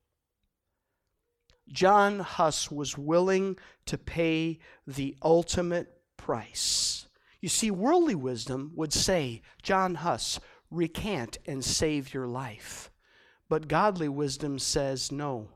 John 1.71 2.19
Huss 2.19 2.69
was 2.69 2.97
willing 2.97 3.57
to 3.85 3.97
pay 3.97 4.59
the 4.85 5.15
ultimate 5.21 6.01
price. 6.17 7.07
You 7.39 7.49
see, 7.49 7.71
worldly 7.71 8.15
wisdom 8.15 8.71
would 8.75 8.93
say, 8.93 9.41
John 9.63 9.95
Huss, 9.95 10.39
recant 10.69 11.37
and 11.45 11.63
save 11.63 12.13
your 12.13 12.27
life. 12.27 12.91
But 13.49 13.67
godly 13.67 14.09
wisdom 14.09 14.59
says, 14.59 15.11
no, 15.11 15.49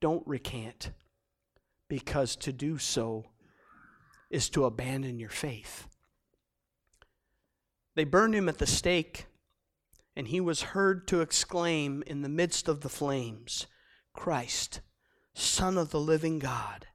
don't 0.00 0.26
recant, 0.26 0.90
because 1.88 2.36
to 2.36 2.52
do 2.52 2.78
so 2.78 3.26
is 4.30 4.50
to 4.50 4.64
abandon 4.64 5.18
your 5.18 5.30
faith. 5.30 5.88
They 7.94 8.04
burned 8.04 8.34
him 8.34 8.48
at 8.48 8.58
the 8.58 8.66
stake, 8.66 9.26
and 10.14 10.28
he 10.28 10.40
was 10.40 10.62
heard 10.62 11.08
to 11.08 11.20
exclaim 11.20 12.02
in 12.06 12.22
the 12.22 12.28
midst 12.28 12.68
of 12.68 12.80
the 12.80 12.88
flames, 12.88 13.66
Christ, 14.12 14.80
Son 15.38 15.78
of 15.78 15.90
the 15.90 16.00
living 16.00 16.38
God, 16.38 16.86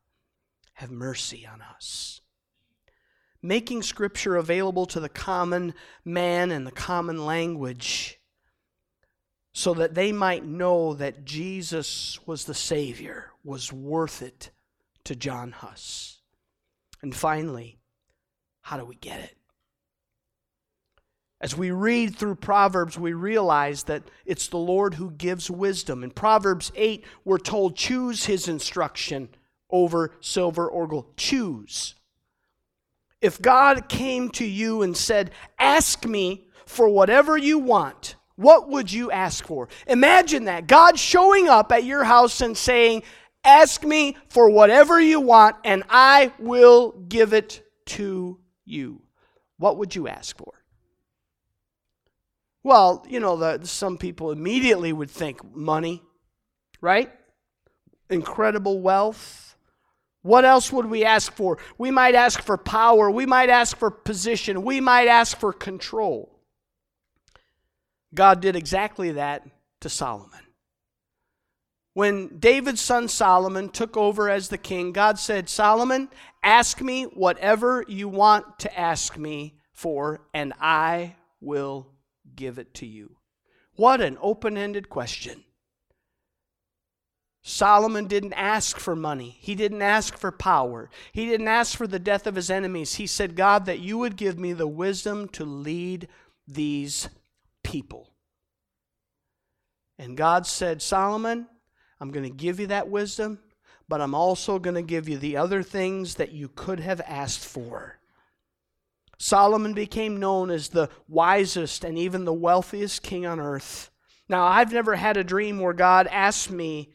have 0.74 0.92
mercy 0.92 1.48
on 1.48 1.62
us. 1.62 2.22
Making 3.42 3.82
Scripture 3.82 4.36
available 4.36 4.86
to 4.88 5.00
the 5.00 5.10
common 5.10 5.74
man 6.04 6.52
and 6.52 6.68
the 6.68 6.72
common 6.72 7.26
language 7.26 8.20
so 9.54 9.74
that 9.76 9.94
they 9.94 10.12
might 10.12 10.46
know 10.46 10.94
that 10.94 11.26
Jesus 11.26 12.20
was 12.26 12.46
the 12.46 12.54
Savior, 12.54 13.32
was 13.44 13.72
worth 13.72 14.22
it 14.22 14.52
to 15.04 15.16
John 15.16 15.52
Huss. 15.52 16.22
And 17.02 17.16
finally, 17.16 17.80
how 18.62 18.78
do 18.78 18.86
we 18.86 18.96
get 18.96 19.20
it? 19.20 19.38
As 21.44 21.58
we 21.58 21.72
read 21.72 22.16
through 22.16 22.36
Proverbs, 22.36 22.98
we 22.98 23.12
realize 23.12 23.84
that 23.84 24.04
it's 24.26 24.48
the 24.48 24.56
Lord 24.56 24.94
who 24.94 25.12
gives 25.12 25.52
wisdom. 25.52 26.02
In 26.02 26.12
Proverbs 26.12 26.72
8, 26.74 27.04
we're 27.26 27.38
told, 27.38 27.76
choose 27.76 28.24
his 28.24 28.48
instruction 28.48 29.28
over 29.70 30.14
silver 30.22 30.66
or 30.66 30.88
gold. 30.88 31.18
Choose. 31.18 31.96
If 33.20 33.42
God 33.42 33.90
came 33.90 34.30
to 34.30 34.46
you 34.46 34.84
and 34.84 34.96
said, 34.96 35.32
Ask 35.60 36.06
me 36.06 36.48
for 36.66 36.88
whatever 36.88 37.38
you 37.38 37.60
want, 37.60 38.16
what 38.38 38.70
would 38.70 38.90
you 38.90 39.12
ask 39.12 39.46
for? 39.46 39.68
Imagine 39.86 40.46
that. 40.46 40.68
God 40.68 40.98
showing 40.98 41.50
up 41.50 41.74
at 41.74 41.84
your 41.84 42.06
house 42.06 42.40
and 42.40 42.56
saying, 42.56 43.04
Ask 43.44 43.84
me 43.84 44.16
for 44.30 44.50
whatever 44.50 44.98
you 45.02 45.20
want, 45.20 45.58
and 45.66 45.84
I 45.90 46.32
will 46.40 46.92
give 47.10 47.34
it 47.34 47.62
to 47.88 48.40
you. 48.64 49.02
What 49.58 49.76
would 49.76 49.94
you 49.94 50.08
ask 50.08 50.38
for? 50.38 50.63
Well, 52.64 53.06
you 53.10 53.20
know, 53.20 53.36
the, 53.36 53.68
some 53.68 53.98
people 53.98 54.32
immediately 54.32 54.94
would 54.94 55.12
think 55.12 55.56
money, 55.56 56.02
right? 56.82 57.12
Incredible 58.10 58.80
wealth. 58.82 59.56
What 60.22 60.46
else 60.46 60.72
would 60.72 60.86
we 60.86 61.04
ask 61.04 61.34
for? 61.34 61.58
We 61.78 61.92
might 61.92 62.16
ask 62.16 62.42
for 62.42 62.58
power. 62.58 63.12
We 63.12 63.26
might 63.26 63.50
ask 63.50 63.76
for 63.76 63.92
position. 63.92 64.64
We 64.64 64.80
might 64.80 65.10
ask 65.10 65.38
for 65.38 65.52
control. 65.52 66.40
God 68.14 68.40
did 68.40 68.56
exactly 68.56 69.12
that 69.12 69.46
to 69.82 69.90
Solomon. 69.90 70.40
When 71.94 72.40
David's 72.40 72.82
son 72.82 73.08
Solomon 73.10 73.70
took 73.70 73.98
over 73.98 74.30
as 74.30 74.48
the 74.48 74.58
king, 74.58 74.94
God 74.94 75.20
said, 75.20 75.50
Solomon, 75.50 76.10
ask 76.42 76.82
me 76.82 77.04
whatever 77.04 77.84
you 77.88 78.08
want 78.08 78.60
to 78.60 78.80
ask 78.80 79.18
me 79.18 79.56
for, 79.74 80.22
and 80.34 80.54
I 80.60 81.16
will 81.42 81.93
give 82.36 82.58
it 82.58 82.74
to 82.76 82.86
you? 82.86 83.18
What 83.76 84.02
an 84.02 84.18
open 84.22 84.58
ended 84.58 84.90
question. 84.90 85.44
Solomon 87.46 88.08
didn't 88.08 88.34
ask 88.34 88.80
for 88.80 88.96
money. 88.96 89.38
He 89.40 89.54
didn't 89.54 89.82
ask 89.82 90.18
for 90.18 90.32
power. 90.32 90.90
He 91.12 91.26
didn't 91.26 91.50
ask 91.50 91.78
for 91.78 91.88
the 91.88 92.00
death 92.00 92.26
of 92.26 92.36
his 92.36 92.50
enemies. 92.50 92.96
He 92.96 93.06
said, 93.06 93.36
God, 93.36 93.66
that 93.66 93.80
you 93.80 93.98
would 93.98 94.16
give 94.16 94.40
me 94.40 94.54
the 94.54 94.68
wisdom 94.68 95.28
to 95.30 95.44
lead 95.44 96.08
these 96.48 97.10
people. 97.62 98.14
And 100.00 100.16
God 100.16 100.48
said, 100.48 100.82
Solomon, 100.82 101.48
I'm 102.00 102.12
going 102.12 102.24
to 102.24 102.36
give 102.36 102.62
you 102.62 102.68
that 102.68 102.90
wisdom, 102.90 103.40
but 103.90 104.00
I'm 104.00 104.16
also 104.16 104.58
going 104.58 104.76
to 104.76 104.82
give 104.82 105.10
you 105.10 105.18
the 105.18 105.36
other 105.36 105.64
things 105.64 106.16
that 106.16 106.32
you 106.32 106.48
could 106.48 106.80
have 106.80 107.02
asked 107.02 107.46
for. 107.46 108.00
Solomon 109.24 109.72
became 109.72 110.20
known 110.20 110.50
as 110.50 110.68
the 110.68 110.90
wisest 111.08 111.86
and 111.86 111.98
even 111.98 112.26
the 112.26 112.34
wealthiest 112.34 113.04
king 113.04 113.26
on 113.26 113.40
earth. 113.40 113.90
Now, 114.28 114.44
I've 114.44 114.74
never 114.74 114.98
had 114.98 115.16
a 115.16 115.24
dream 115.24 115.62
where 115.62 115.72
God 115.72 116.08
asked 116.08 116.52
me 116.52 116.92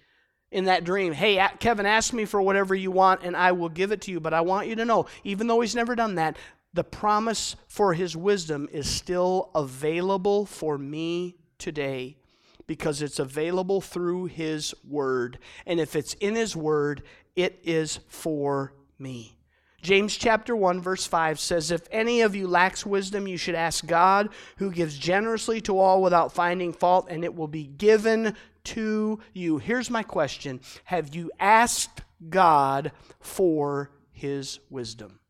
in 0.51 0.67
that 0.67 0.85
dream, 0.85 1.15
Hey, 1.15 1.43
Kevin, 1.59 1.87
ask 1.87 2.13
me 2.13 2.27
for 2.27 2.43
whatever 2.43 2.75
you 2.75 2.91
want 2.91 3.23
and 3.23 3.35
I 3.35 3.53
will 3.53 3.71
give 3.71 3.93
it 3.93 4.03
to 4.03 4.11
you. 4.11 4.21
But 4.21 4.35
I 4.35 4.43
want 4.43 4.69
you 4.69 4.77
to 4.77 4.85
know, 4.85 5.07
even 5.25 5.47
though 5.47 5.63
he's 5.63 5.75
never 5.75 5.97
done 5.97 6.17
that, 6.17 6.37
the 6.75 6.85
promise 6.85 7.57
for 7.67 7.95
his 7.95 8.15
wisdom 8.15 8.69
is 8.71 8.87
still 8.87 9.51
available 9.55 10.45
for 10.45 10.77
me 10.77 11.39
today 11.57 12.19
because 12.67 13.01
it's 13.01 13.19
available 13.19 13.81
through 13.81 14.27
his 14.27 14.75
word. 14.87 15.39
And 15.65 15.81
if 15.81 15.97
it's 15.97 16.13
in 16.13 16.35
his 16.35 16.55
word, 16.55 17.05
it 17.37 17.59
is 17.65 18.01
for 18.07 18.75
me. 18.99 19.38
James 19.81 20.17
chapter 20.17 20.57
1 20.57 20.81
verse 20.81 21.07
5 21.07 21.39
says 21.39 21.71
if 21.71 21.87
any 21.93 22.21
of 22.23 22.35
you 22.35 22.49
lacks 22.49 22.85
wisdom 22.85 23.29
you 23.29 23.37
should 23.37 23.55
ask 23.55 23.87
God 23.87 24.29
who 24.57 24.73
gives 24.73 24.99
generously 24.99 25.61
to 25.63 25.79
all 25.79 26.03
without 26.03 26.33
finding 26.33 26.73
fault 26.73 27.07
and 27.09 27.25
it 27.25 27.35
will 27.35 27.49
be 27.49 27.65
given 27.65 28.35
to 28.65 29.21
you. 29.33 29.59
Here's 29.59 29.89
my 29.89 30.03
question. 30.03 30.61
Have 30.85 31.15
you 31.15 31.31
asked 31.39 32.03
God 32.29 32.93
for 33.21 33.91
his 34.11 34.59
wisdom? 34.69 35.21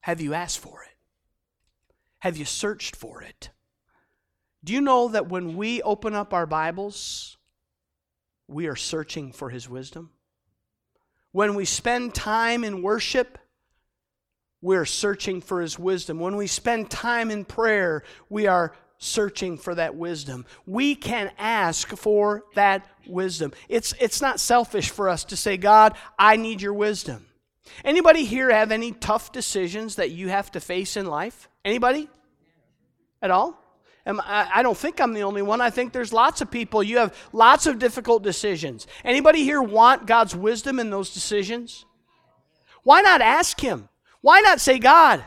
Have 0.00 0.20
you 0.20 0.34
asked 0.34 0.58
for 0.58 0.82
it? 0.82 0.96
Have 2.20 2.36
you 2.36 2.44
searched 2.44 2.96
for 2.96 3.22
it? 3.22 3.50
Do 4.64 4.72
you 4.72 4.80
know 4.80 5.08
that 5.08 5.28
when 5.28 5.56
we 5.56 5.82
open 5.82 6.14
up 6.14 6.32
our 6.32 6.46
Bibles, 6.46 7.36
we 8.48 8.66
are 8.66 8.76
searching 8.76 9.30
for 9.32 9.50
his 9.50 9.68
wisdom? 9.68 10.10
When 11.36 11.54
we 11.54 11.66
spend 11.66 12.14
time 12.14 12.64
in 12.64 12.80
worship, 12.80 13.36
we're 14.62 14.86
searching 14.86 15.42
for 15.42 15.60
His 15.60 15.78
wisdom. 15.78 16.18
When 16.18 16.36
we 16.36 16.46
spend 16.46 16.90
time 16.90 17.30
in 17.30 17.44
prayer, 17.44 18.04
we 18.30 18.46
are 18.46 18.72
searching 18.96 19.58
for 19.58 19.74
that 19.74 19.96
wisdom. 19.96 20.46
We 20.64 20.94
can 20.94 21.30
ask 21.36 21.88
for 21.88 22.44
that 22.54 22.86
wisdom. 23.06 23.52
It's, 23.68 23.92
it's 24.00 24.22
not 24.22 24.40
selfish 24.40 24.88
for 24.88 25.10
us 25.10 25.24
to 25.24 25.36
say, 25.36 25.58
God, 25.58 25.94
I 26.18 26.36
need 26.36 26.62
your 26.62 26.72
wisdom. 26.72 27.26
Anybody 27.84 28.24
here 28.24 28.48
have 28.50 28.72
any 28.72 28.92
tough 28.92 29.30
decisions 29.30 29.96
that 29.96 30.12
you 30.12 30.30
have 30.30 30.50
to 30.52 30.60
face 30.60 30.96
in 30.96 31.04
life? 31.04 31.50
Anybody? 31.66 32.08
At 33.20 33.30
all? 33.30 33.62
I 34.06 34.62
don't 34.62 34.76
think 34.76 35.00
I'm 35.00 35.14
the 35.14 35.24
only 35.24 35.42
one. 35.42 35.60
I 35.60 35.70
think 35.70 35.92
there's 35.92 36.12
lots 36.12 36.40
of 36.40 36.50
people. 36.50 36.82
You 36.82 36.98
have 36.98 37.14
lots 37.32 37.66
of 37.66 37.78
difficult 37.78 38.22
decisions. 38.22 38.86
Anybody 39.04 39.42
here 39.42 39.60
want 39.60 40.06
God's 40.06 40.34
wisdom 40.34 40.78
in 40.78 40.90
those 40.90 41.12
decisions? 41.12 41.84
Why 42.84 43.00
not 43.00 43.20
ask 43.20 43.60
Him? 43.60 43.88
Why 44.20 44.40
not 44.40 44.60
say, 44.60 44.78
God, 44.78 45.24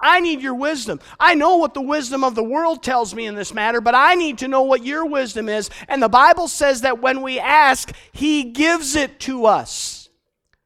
I 0.00 0.20
need 0.20 0.42
your 0.42 0.54
wisdom. 0.54 1.00
I 1.18 1.34
know 1.34 1.56
what 1.56 1.74
the 1.74 1.80
wisdom 1.80 2.22
of 2.22 2.34
the 2.34 2.44
world 2.44 2.82
tells 2.82 3.14
me 3.14 3.26
in 3.26 3.34
this 3.34 3.52
matter, 3.52 3.80
but 3.80 3.94
I 3.94 4.14
need 4.14 4.38
to 4.38 4.48
know 4.48 4.62
what 4.62 4.84
your 4.84 5.06
wisdom 5.06 5.48
is. 5.48 5.70
And 5.88 6.02
the 6.02 6.08
Bible 6.08 6.48
says 6.48 6.82
that 6.82 7.00
when 7.00 7.22
we 7.22 7.40
ask, 7.40 7.92
He 8.12 8.44
gives 8.44 8.94
it 8.94 9.18
to 9.20 9.46
us. 9.46 10.08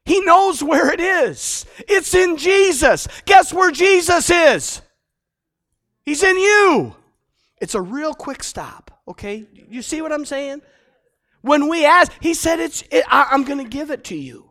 He 0.04 0.20
knows 0.20 0.62
where 0.62 0.92
it 0.92 1.00
is. 1.00 1.64
It's 1.88 2.14
in 2.14 2.36
Jesus. 2.36 3.06
Guess 3.24 3.52
where 3.54 3.70
Jesus 3.70 4.28
is? 4.30 4.82
He's 6.04 6.22
in 6.24 6.36
you. 6.36 6.96
It's 7.62 7.76
a 7.76 7.80
real 7.80 8.12
quick 8.12 8.42
stop, 8.42 8.90
okay? 9.06 9.46
You 9.68 9.82
see 9.82 10.02
what 10.02 10.10
I'm 10.10 10.24
saying? 10.24 10.62
When 11.42 11.68
we 11.68 11.86
ask, 11.86 12.10
he 12.20 12.34
said, 12.34 12.58
it's, 12.58 12.82
it, 12.90 13.04
I, 13.06 13.28
I'm 13.30 13.44
going 13.44 13.62
to 13.62 13.70
give 13.70 13.92
it 13.92 14.02
to 14.06 14.16
you. 14.16 14.50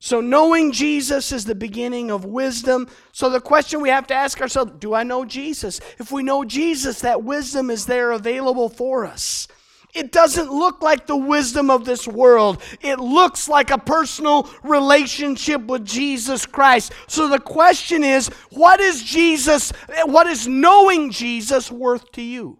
So, 0.00 0.20
knowing 0.20 0.72
Jesus 0.72 1.30
is 1.30 1.44
the 1.44 1.54
beginning 1.54 2.10
of 2.10 2.24
wisdom. 2.24 2.88
So, 3.12 3.30
the 3.30 3.40
question 3.40 3.80
we 3.80 3.90
have 3.90 4.08
to 4.08 4.14
ask 4.14 4.40
ourselves 4.40 4.72
do 4.80 4.92
I 4.92 5.04
know 5.04 5.24
Jesus? 5.24 5.80
If 6.00 6.10
we 6.10 6.24
know 6.24 6.44
Jesus, 6.44 7.00
that 7.02 7.22
wisdom 7.22 7.70
is 7.70 7.86
there 7.86 8.10
available 8.10 8.68
for 8.68 9.06
us. 9.06 9.46
It 9.94 10.10
doesn't 10.10 10.50
look 10.50 10.82
like 10.82 11.06
the 11.06 11.16
wisdom 11.16 11.70
of 11.70 11.84
this 11.84 12.08
world. 12.08 12.60
It 12.80 12.98
looks 12.98 13.48
like 13.48 13.70
a 13.70 13.78
personal 13.78 14.50
relationship 14.64 15.62
with 15.66 15.84
Jesus 15.84 16.46
Christ. 16.46 16.92
So 17.06 17.28
the 17.28 17.38
question 17.38 18.02
is, 18.02 18.26
what 18.50 18.80
is 18.80 19.04
Jesus, 19.04 19.72
what 20.04 20.26
is 20.26 20.48
knowing 20.48 21.12
Jesus 21.12 21.70
worth 21.70 22.10
to 22.12 22.22
you? 22.22 22.58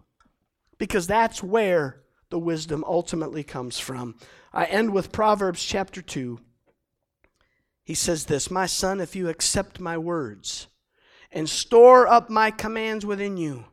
Because 0.77 1.07
that's 1.07 1.43
where 1.43 2.01
the 2.29 2.39
wisdom 2.39 2.83
ultimately 2.87 3.43
comes 3.43 3.79
from. 3.79 4.15
I 4.53 4.65
end 4.65 4.91
with 4.91 5.11
Proverbs 5.11 5.63
chapter 5.63 6.01
2. 6.01 6.39
He 7.83 7.93
says 7.93 8.25
this 8.25 8.49
My 8.49 8.65
son, 8.65 9.01
if 9.01 9.15
you 9.15 9.27
accept 9.27 9.79
my 9.79 9.97
words 9.97 10.67
and 11.31 11.49
store 11.49 12.07
up 12.07 12.29
my 12.29 12.49
commands 12.49 13.05
within 13.05 13.35
you, 13.35 13.65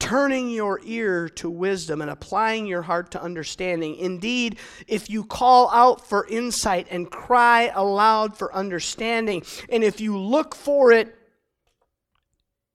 turning 0.00 0.48
your 0.50 0.80
ear 0.84 1.28
to 1.28 1.50
wisdom 1.50 2.00
and 2.00 2.10
applying 2.10 2.66
your 2.66 2.82
heart 2.82 3.10
to 3.10 3.22
understanding. 3.22 3.96
Indeed, 3.96 4.58
if 4.86 5.10
you 5.10 5.24
call 5.24 5.70
out 5.70 6.06
for 6.06 6.26
insight 6.28 6.86
and 6.90 7.10
cry 7.10 7.70
aloud 7.74 8.36
for 8.36 8.54
understanding, 8.54 9.42
and 9.68 9.82
if 9.82 10.00
you 10.00 10.16
look 10.16 10.54
for 10.54 10.92
it 10.92 11.14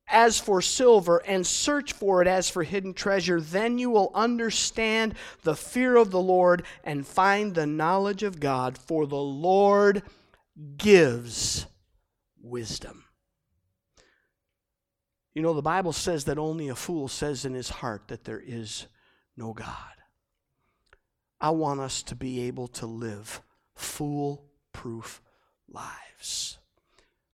as 0.08 0.40
for 0.40 0.62
silver 0.62 1.18
and 1.26 1.48
search 1.48 1.94
for 1.94 2.22
it 2.22 2.28
as 2.28 2.50
for 2.50 2.64
hidden 2.64 2.94
treasure, 2.94 3.42
then 3.42 3.78
you 3.78 3.90
will 3.90 4.12
understand 4.14 5.16
the 5.44 5.56
fear 5.56 5.96
of 5.96 6.12
the 6.12 6.22
Lord 6.22 6.64
and 6.84 7.08
find 7.08 7.56
the 7.56 7.66
knowledge 7.66 8.22
of 8.22 8.40
God, 8.40 8.78
for 8.78 9.08
the 9.08 9.16
Lord 9.16 10.04
gives 10.78 11.66
wisdom. 12.42 13.03
You 15.34 15.42
know, 15.42 15.54
the 15.54 15.62
Bible 15.62 15.94
says 15.94 16.26
that 16.26 16.38
only 16.38 16.70
a 16.70 16.76
fool 16.76 17.08
says 17.08 17.46
in 17.46 17.54
his 17.54 17.70
heart 17.70 18.08
that 18.08 18.24
there 18.24 18.42
is 18.44 18.88
no 19.36 19.54
God. 19.54 19.68
I 21.42 21.50
want 21.50 21.80
us 21.80 22.04
to 22.04 22.16
be 22.16 22.42
able 22.42 22.68
to 22.70 22.86
live 22.86 23.42
fool 23.76 24.46
proof 24.72 25.22
lives. 25.68 26.60